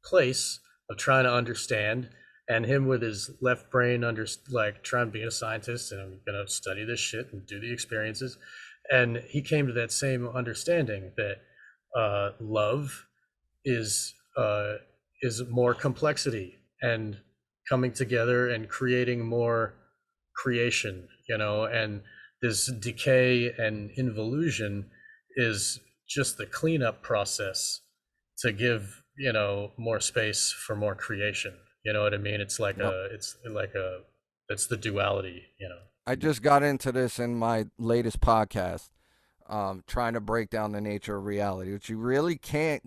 [0.04, 2.08] place of trying to understand
[2.48, 6.20] and him with his left brain under like trying to be a scientist and I'm
[6.26, 8.38] gonna study this shit and do the experiences,
[8.90, 11.36] and he came to that same understanding that
[11.98, 13.06] uh, love
[13.64, 14.74] is uh,
[15.22, 17.18] is more complexity and
[17.68, 19.74] coming together and creating more
[20.36, 22.02] creation, you know, and
[22.42, 24.90] this decay and involution
[25.36, 27.80] is just the cleanup process
[28.38, 31.54] to give you know more space for more creation
[31.86, 34.00] you know what i mean it's like a it's like a
[34.48, 38.90] it's the duality you know I just got into this in my latest podcast,
[39.48, 42.80] um, trying to break down the nature of reality, which you really can't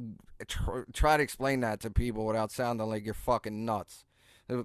[0.48, 4.06] tr- try to explain that to people without sounding like you're fucking nuts.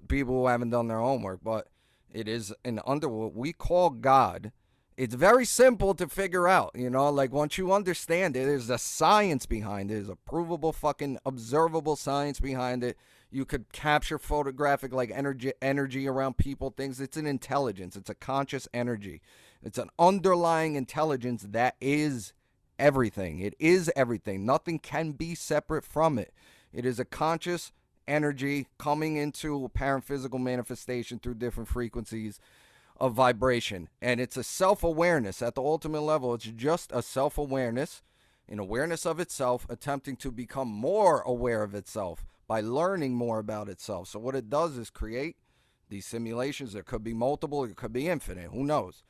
[0.07, 1.67] People who haven't done their homework, but
[2.13, 4.53] it is an under what we call God.
[4.97, 7.11] It's very simple to figure out, you know.
[7.11, 9.95] Like once you understand it, there's a science behind it.
[9.95, 12.97] There's a provable, fucking observable science behind it.
[13.35, 17.01] You could capture photographic like energy energy around people, things.
[17.01, 17.97] It's an intelligence.
[17.97, 19.23] It's a conscious energy.
[19.61, 22.33] It's an underlying intelligence that is
[22.79, 23.41] everything.
[23.41, 24.47] It is everything.
[24.47, 26.33] Nothing can be separate from it.
[26.73, 27.73] It is a conscious
[28.07, 32.39] energy coming into apparent physical manifestation through different frequencies
[33.01, 33.89] of vibration.
[34.01, 36.35] And it's a self awareness at the ultimate level.
[36.35, 38.01] It's just a self awareness,
[38.49, 43.69] an awareness of itself, attempting to become more aware of itself by learning more about
[43.69, 44.09] itself.
[44.09, 45.37] So, what it does is create
[45.89, 46.73] these simulations.
[46.73, 48.51] There could be multiple, it could be infinite.
[48.51, 49.03] Who knows?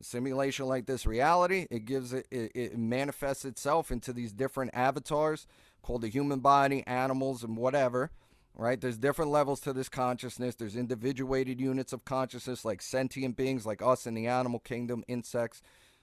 [0.00, 4.70] A simulation like this reality, it gives it, it, it manifests itself into these different
[4.74, 5.46] avatars
[5.82, 8.10] called the human body, animals, and whatever
[8.54, 8.80] right?
[8.80, 10.54] There's different levels to this consciousness.
[10.54, 15.62] There's individuated units of consciousness, like sentient beings, like us in the animal kingdom, insects,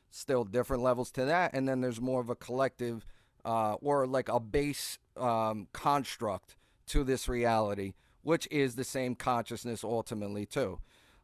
[0.10, 1.54] still different levels to that.
[1.54, 3.06] And then there's more of a collective
[3.46, 6.56] uh, or like a base um, construct
[6.90, 10.80] to this reality, which is the same consciousness ultimately, too.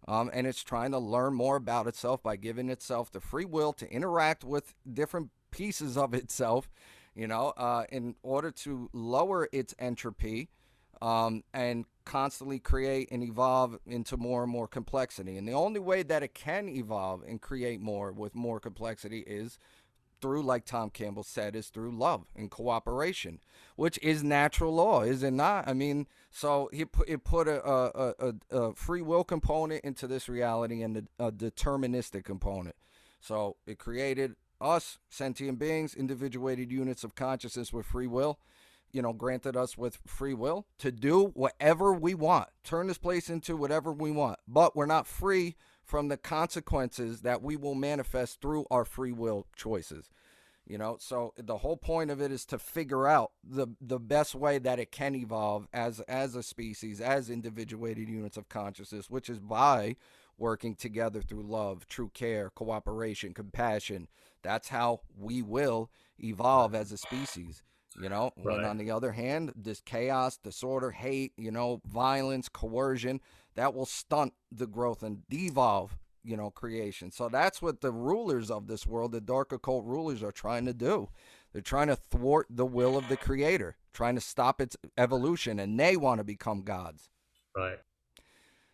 [0.08, 3.74] Um, and it's trying to learn more about itself by giving itself the free will
[3.74, 6.70] to interact with different pieces of itself,
[7.16, 10.50] you know, uh, in order to lower its entropy
[11.02, 15.38] um, and constantly create and evolve into more and more complexity.
[15.38, 19.58] And the only way that it can evolve and create more with more complexity is
[20.22, 23.40] through, like Tom Campbell said, is through love and cooperation,
[23.76, 25.68] which is natural law, is it not?
[25.68, 30.08] I mean, so he put, it put a, a, a, a free will component into
[30.08, 32.76] this reality and a, a deterministic component.
[33.22, 38.40] So it created us, sentient beings, individuated units of consciousness with free will
[38.96, 43.30] you know, granted us with free will to do whatever we want, turn this place
[43.30, 44.40] into whatever we want.
[44.48, 49.48] But we're not free from the consequences that we will manifest through our free will
[49.56, 50.10] choices.
[50.68, 54.34] You know, so the whole point of it is to figure out the the best
[54.34, 59.30] way that it can evolve as as a species, as individuated units of consciousness, which
[59.30, 59.96] is by
[60.40, 64.08] working together through love, true care, cooperation, compassion.
[64.42, 67.62] That's how we will evolve as a species
[68.02, 68.60] you know Right.
[68.60, 73.22] when on the other hand this chaos disorder hate you know violence coercion
[73.56, 78.50] that will stunt the growth and devolve you know creation so that's what the rulers
[78.50, 81.08] of this world the dark occult rulers are trying to do
[81.54, 85.80] they're trying to thwart the will of the creator trying to stop its evolution and
[85.80, 87.10] they want to become gods
[87.56, 87.80] right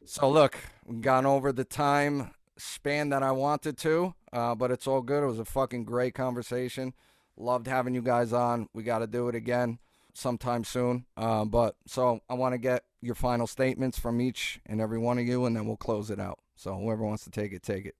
[0.05, 4.87] so look, we've gone over the time span that I wanted to, uh, but it's
[4.87, 5.23] all good.
[5.23, 6.93] It was a fucking great conversation.
[7.37, 8.67] Loved having you guys on.
[8.73, 9.79] We got to do it again
[10.13, 11.05] sometime soon.
[11.17, 15.17] Uh, but so I want to get your final statements from each and every one
[15.17, 16.39] of you, and then we'll close it out.
[16.55, 17.95] So whoever wants to take it, take it.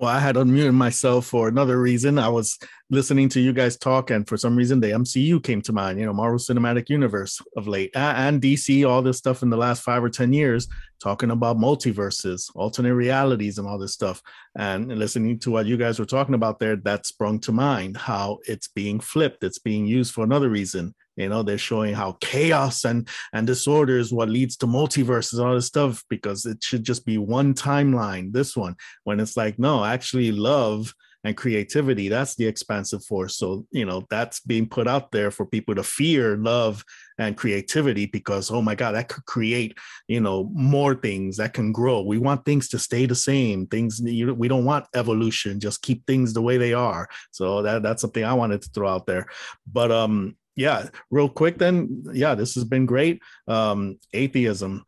[0.00, 2.20] Well, I had unmuted myself for another reason.
[2.20, 2.56] I was
[2.88, 5.98] listening to you guys talk, and for some reason, the MCU came to mind.
[5.98, 8.88] You know, Marvel Cinematic Universe of late, and DC.
[8.88, 10.68] All this stuff in the last five or ten years,
[11.02, 14.22] talking about multiverses, alternate realities, and all this stuff.
[14.56, 18.38] And listening to what you guys were talking about there, that sprung to mind how
[18.46, 19.42] it's being flipped.
[19.42, 20.94] It's being used for another reason.
[21.18, 25.48] You know, they're showing how chaos and and disorder is what leads to multiverses, and
[25.48, 28.32] all this stuff, because it should just be one timeline.
[28.32, 33.36] This one when it's like no actually love and creativity that's the expansive force.
[33.36, 36.84] So you know that's being put out there for people to fear love
[37.18, 39.76] and creativity because oh my god that could create
[40.06, 42.02] you know more things that can grow.
[42.02, 46.32] We want things to stay the same things we don't want evolution just keep things
[46.32, 47.08] the way they are.
[47.32, 49.26] So that that's something i wanted to throw out there.
[49.66, 53.22] But um yeah real quick then yeah this has been great.
[53.46, 54.84] Um atheism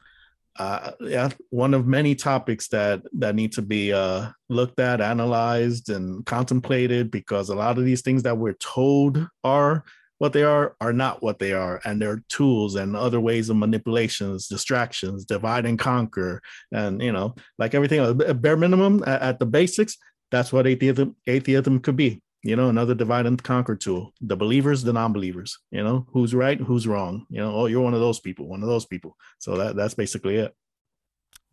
[0.59, 5.88] uh, yeah, one of many topics that that need to be uh, looked at, analyzed,
[5.88, 9.84] and contemplated because a lot of these things that we're told are
[10.20, 13.56] what they are are not what they are and they're tools and other ways of
[13.56, 16.42] manipulations distractions divide and conquer
[16.72, 19.97] and you know like everything else, bare minimum at, at the basics
[20.30, 24.82] that's what atheism atheism could be you know another divide and conquer tool the believers
[24.82, 28.20] the non-believers you know who's right who's wrong you know oh you're one of those
[28.20, 30.54] people one of those people so that that's basically it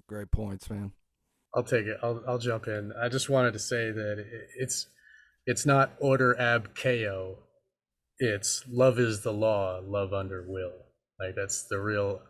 [0.07, 0.93] Great points, man.
[1.53, 1.97] I'll take it.
[2.01, 2.93] I'll I'll jump in.
[2.99, 4.25] I just wanted to say that
[4.57, 4.87] it's
[5.45, 7.35] it's not ordo ab chao.
[8.19, 10.71] It's love is the law, love under will.
[11.19, 12.21] Like that's the real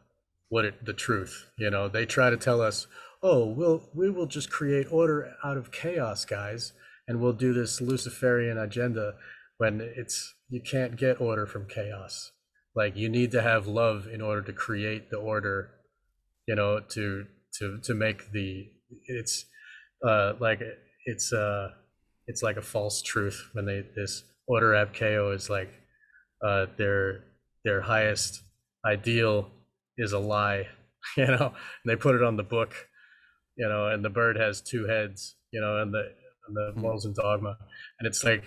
[0.49, 1.51] what it the truth.
[1.57, 2.87] You know, they try to tell us,
[3.21, 6.73] "Oh, we'll we will just create order out of chaos, guys,
[7.07, 9.15] and we'll do this Luciferian agenda."
[9.57, 12.31] When it's you can't get order from chaos.
[12.75, 15.71] Like you need to have love in order to create the order
[16.47, 17.25] you know to
[17.59, 18.67] to to make the
[19.05, 19.45] it's
[20.07, 20.61] uh like
[21.05, 21.69] it's uh
[22.25, 25.71] it's like a false truth when they this ordo ab chao is like
[26.45, 27.23] uh their
[27.63, 28.41] their highest
[28.85, 29.49] ideal
[29.97, 30.67] is a lie
[31.17, 32.73] you know and they put it on the book
[33.57, 36.09] you know and the bird has two heads you know and the
[36.47, 36.81] and the Hmm.
[36.81, 37.57] morals and dogma.
[37.99, 38.45] And it's like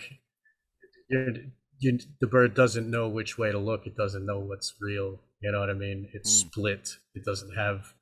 [1.08, 3.86] you, the bird doesn't know which way to look.
[3.86, 5.20] It doesn't know what's real.
[5.42, 6.08] You know what i mean?
[6.12, 6.46] It's Mm.
[6.48, 6.90] split.
[7.14, 7.94] It doesn't have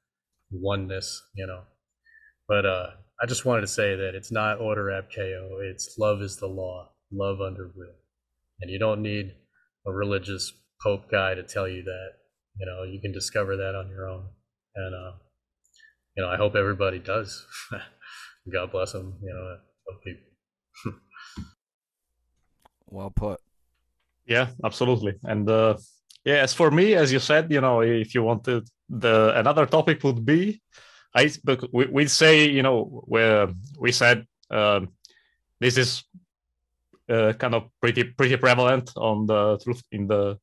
[0.53, 1.63] oneness you know.
[2.49, 2.91] But uh
[3.23, 6.47] i just wanted to say that it's not ordo ab chao it's love is the
[6.49, 6.91] law.
[7.13, 7.97] Love under will.
[8.61, 9.35] And you don't need
[9.87, 10.53] a religious
[10.83, 12.11] pope guy to tell you that.
[12.59, 14.29] You know you can discover that on your own.
[14.77, 15.13] And uh
[16.17, 17.47] you know i hope everybody does.
[18.53, 19.59] God bless them you know
[19.89, 20.29] Hope people
[22.87, 23.41] Well put.
[24.27, 25.15] Yeah, absolutely.
[25.25, 25.77] And uh,
[26.25, 30.03] yeah, as for me, as you said, you know, if you wanted the another topic
[30.05, 30.61] would be,
[31.15, 33.49] I but we we say, you know, where
[33.79, 34.91] we said um,
[35.61, 36.05] this is
[37.09, 40.39] uh, kind of pretty pretty prevalent on the truth in the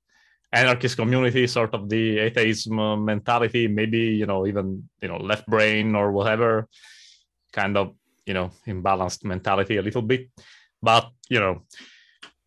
[0.51, 5.95] anarchist community, sort of the atheism mentality, maybe you know even you know left brain
[5.95, 6.67] or whatever,
[7.53, 7.93] kind of
[8.25, 10.29] you know imbalanced mentality a little bit,
[10.81, 11.63] but you know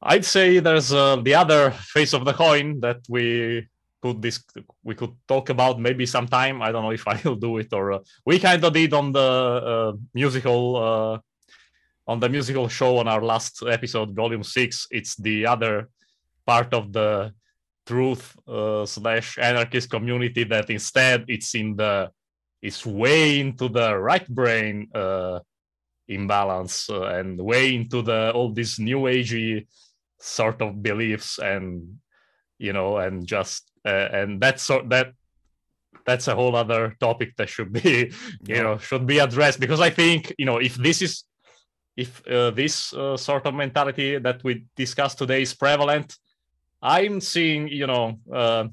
[0.02, 3.66] I'd say there's uh, the other face of the coin that we
[4.00, 4.44] could this
[4.84, 6.62] we could talk about maybe sometime.
[6.62, 9.20] I don't know if I'll do it or uh, we kind of did on the
[9.20, 11.18] uh, musical uh,
[12.06, 14.86] on the musical show on our last episode, volume six.
[14.90, 15.88] It's the other
[16.46, 17.32] part of the
[17.86, 22.10] truth uh, slash anarchist community that instead it's in the
[22.62, 25.40] it's way into the right brain uh,
[26.08, 29.66] imbalance uh, and way into the all these new agey
[30.20, 31.98] sort of beliefs and
[32.58, 35.12] you know and just uh, and that's sort that
[36.04, 38.10] that's a whole other topic that should be
[38.46, 38.62] you Yeah.
[38.62, 41.24] know should be addressed because i think you know if this is
[41.96, 46.16] if uh, this uh, sort of mentality that we discussed today is prevalent
[46.82, 48.64] i'm seeing you know uh,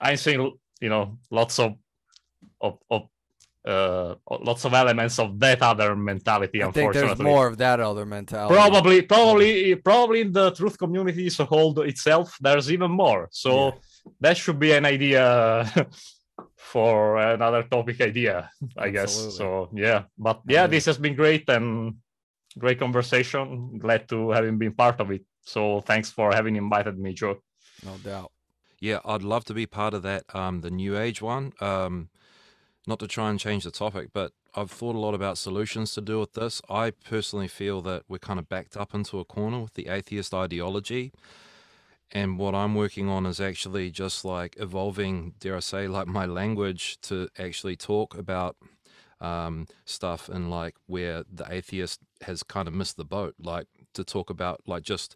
[0.00, 1.74] i'm seeing you know lots of
[2.60, 3.08] of, of
[3.68, 4.14] uh,
[4.48, 8.06] lots of elements of that other mentality I think unfortunately there's more of that other
[8.18, 8.54] mentality.
[8.54, 13.70] probably probably probably in the truth community so hold itself there's even more so Yeah.
[14.24, 15.14] that should be an idea
[16.56, 21.94] for another topic idea i guess so yeah but yeah this has been great and
[22.58, 27.12] great conversation glad to having been part of it so thanks for having invited me
[27.14, 27.36] joe
[27.86, 28.30] No doubt.
[28.80, 30.22] Yeah, I'd love to be part of that.
[30.40, 31.52] Um, the new age one.
[31.60, 31.94] Um,
[32.88, 36.00] not to try and change the topic, but I've thought a lot about solutions to
[36.00, 36.62] do with this.
[36.70, 40.32] I personally feel that we're kind of backed up into a corner with the atheist
[40.32, 41.12] ideology.
[42.10, 46.24] And what I'm working on is actually just like evolving, dare I say, like my
[46.24, 48.56] language to actually talk about
[49.20, 53.34] um, stuff and like where the atheist has kind of missed the boat.
[53.38, 55.14] Like to talk about like just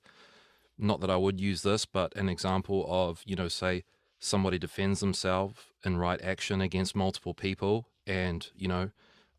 [0.76, 3.84] not that I would use this, but an example of, you know, say
[4.20, 7.88] somebody defends themselves in right action against multiple people.
[8.06, 8.90] And, you know,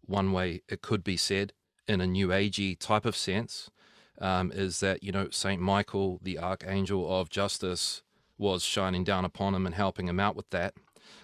[0.06, 1.53] one way it could be said
[1.88, 3.70] in a new agey type of sense
[4.20, 8.03] um, is that, you know, Saint Michael, the archangel of justice,
[8.38, 10.74] was shining down upon him and helping him out with that.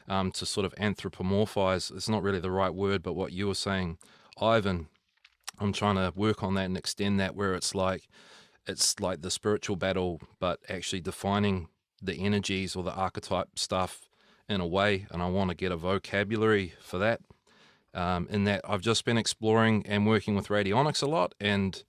[0.07, 3.55] Um, to sort of anthropomorphize, it's not really the right word, but what you were
[3.55, 3.97] saying,
[4.41, 4.87] Ivan,
[5.59, 8.07] I'm trying to work on that and extend that where it's like,
[8.67, 11.69] it's like the spiritual battle, but actually defining
[12.01, 14.08] the energies or the archetype stuff
[14.49, 15.07] in a way.
[15.11, 17.21] And I want to get a vocabulary for that.
[17.93, 21.81] Um, in that I've just been exploring and working with radionics a lot, and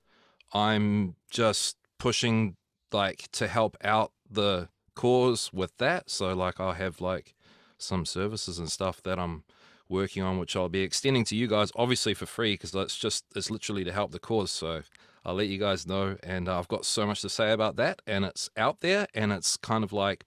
[0.53, 2.57] I'm just pushing
[2.91, 6.09] like to help out the cause with that.
[6.09, 7.35] So like I have like
[7.77, 9.45] some services and stuff that I'm
[9.91, 13.25] working on, which I'll be extending to you guys, obviously for free, because that's just
[13.37, 14.51] it's literally to help the cause.
[14.51, 14.83] So
[15.25, 16.17] I'll let you guys know.
[16.23, 19.33] And uh, I've got so much to say about that, and it's out there, and
[19.33, 20.25] it's kind of like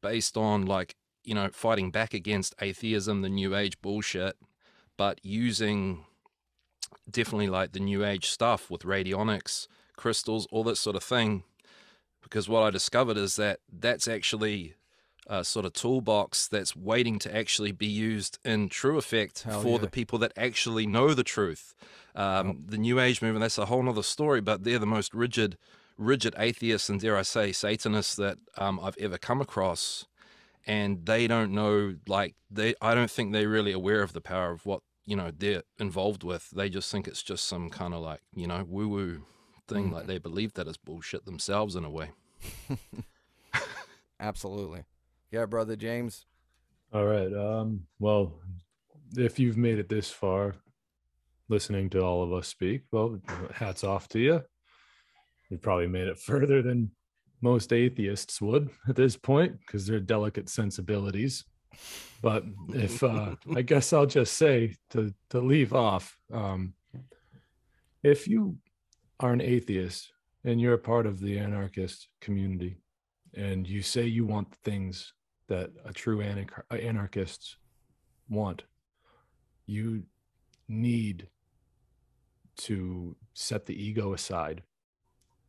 [0.00, 4.36] based on like you know fighting back against atheism, the New Age bullshit,
[4.96, 6.04] but using
[7.10, 11.44] definitely like the New Age stuff with radionics, crystals, all that sort of thing.
[12.22, 14.74] Because what I discovered is that that's actually
[15.26, 19.68] a sort of toolbox that's waiting to actually be used in true effect Hell for
[19.72, 19.78] yeah.
[19.78, 21.74] the people that actually know the truth.
[22.14, 25.56] Um, The New Age movement, that's a whole nother story, but they're the most rigid,
[25.96, 30.06] rigid atheists and dare I say Satanists that um, I've ever come across.
[30.66, 34.52] And they don't know, like, they, I don't think they're really aware of the power
[34.52, 36.48] of what, you know, they're involved with.
[36.50, 39.24] They just think it's just some kind of like, you know, woo woo
[39.68, 39.90] thing.
[39.90, 42.10] Like they believe that that is bullshit themselves in a way.
[44.20, 44.84] Absolutely.
[45.30, 46.26] Yeah, brother James.
[46.92, 47.32] All right.
[47.32, 48.32] Um, well,
[49.16, 50.54] if you've made it this far,
[51.48, 53.20] listening to all of us speak, well,
[53.52, 54.42] hats off to you.
[55.50, 56.90] You've probably made it further than
[57.44, 61.44] most atheists would at this point because they're delicate sensibilities.
[62.22, 66.74] But if uh, I guess I'll just say to to leave off, um,
[68.02, 68.56] if you
[69.20, 70.12] are an atheist
[70.44, 72.76] and you're a part of the anarchist community,
[73.34, 75.12] and you say you want the things
[75.48, 77.56] that a true anar- anarchist
[78.28, 78.62] want,
[79.66, 80.02] you
[80.68, 81.28] need
[82.56, 84.62] to set the ego aside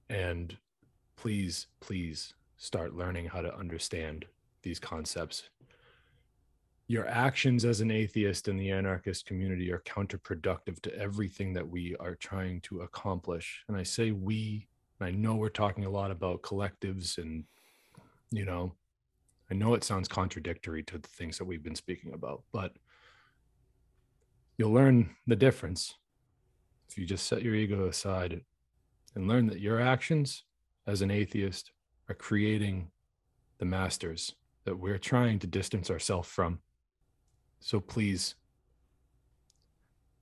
[0.10, 0.58] and
[1.26, 4.26] please, please start learning how to understand
[4.62, 5.50] these concepts.
[6.88, 11.96] Your actions as an atheist in the anarchist community are counterproductive to everything that we
[12.00, 13.64] are trying to accomplish.
[13.68, 14.68] And I say we,
[15.02, 17.46] I know we're talking a lot about collectives and,
[18.30, 18.76] you know,
[19.50, 22.74] I know it sounds contradictory to the things that we've been speaking about, but
[24.60, 25.96] you'll learn the difference
[26.88, 28.42] if you just set your ego aside
[29.16, 30.44] and learn that your actions
[30.88, 31.72] as an atheist
[32.10, 32.90] are creating
[33.58, 34.36] the masters
[34.66, 36.60] that we're trying to distance ourselves from.
[37.60, 38.36] So please,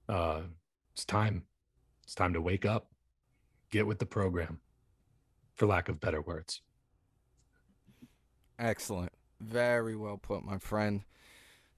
[0.07, 0.41] uh,
[0.93, 1.43] it's time.
[2.03, 2.89] It's time to wake up,
[3.71, 4.59] get with the program,
[5.55, 6.61] for lack of better words.
[8.59, 9.11] Excellent.
[9.39, 11.03] Very well put, my friend.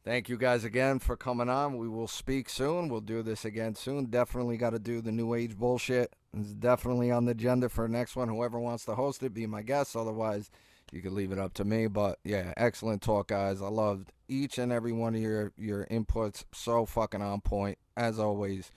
[0.04, 1.78] Thank you guys again for coming on.
[1.78, 2.90] We will speak soon.
[2.90, 4.06] We'll do this again soon.
[4.06, 6.14] Definitely got to do the new age bullshit.
[6.38, 8.28] It's definitely on the agenda for next one.
[8.28, 9.96] Whoever wants to host it, be my guest.
[9.96, 10.52] Otherwise,
[10.92, 11.88] you could leave it up to me.
[11.88, 13.62] But yeah, excellent talk, guys.
[13.62, 16.44] I loved each and every one of your your inputs.
[16.54, 18.72] So fucking on point as always.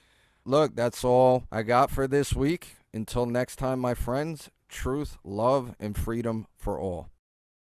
[0.44, 2.76] Look, that's all I got for this week.
[2.94, 4.51] Until next time, my friends.
[4.68, 7.09] Truth, love, and freedom for all.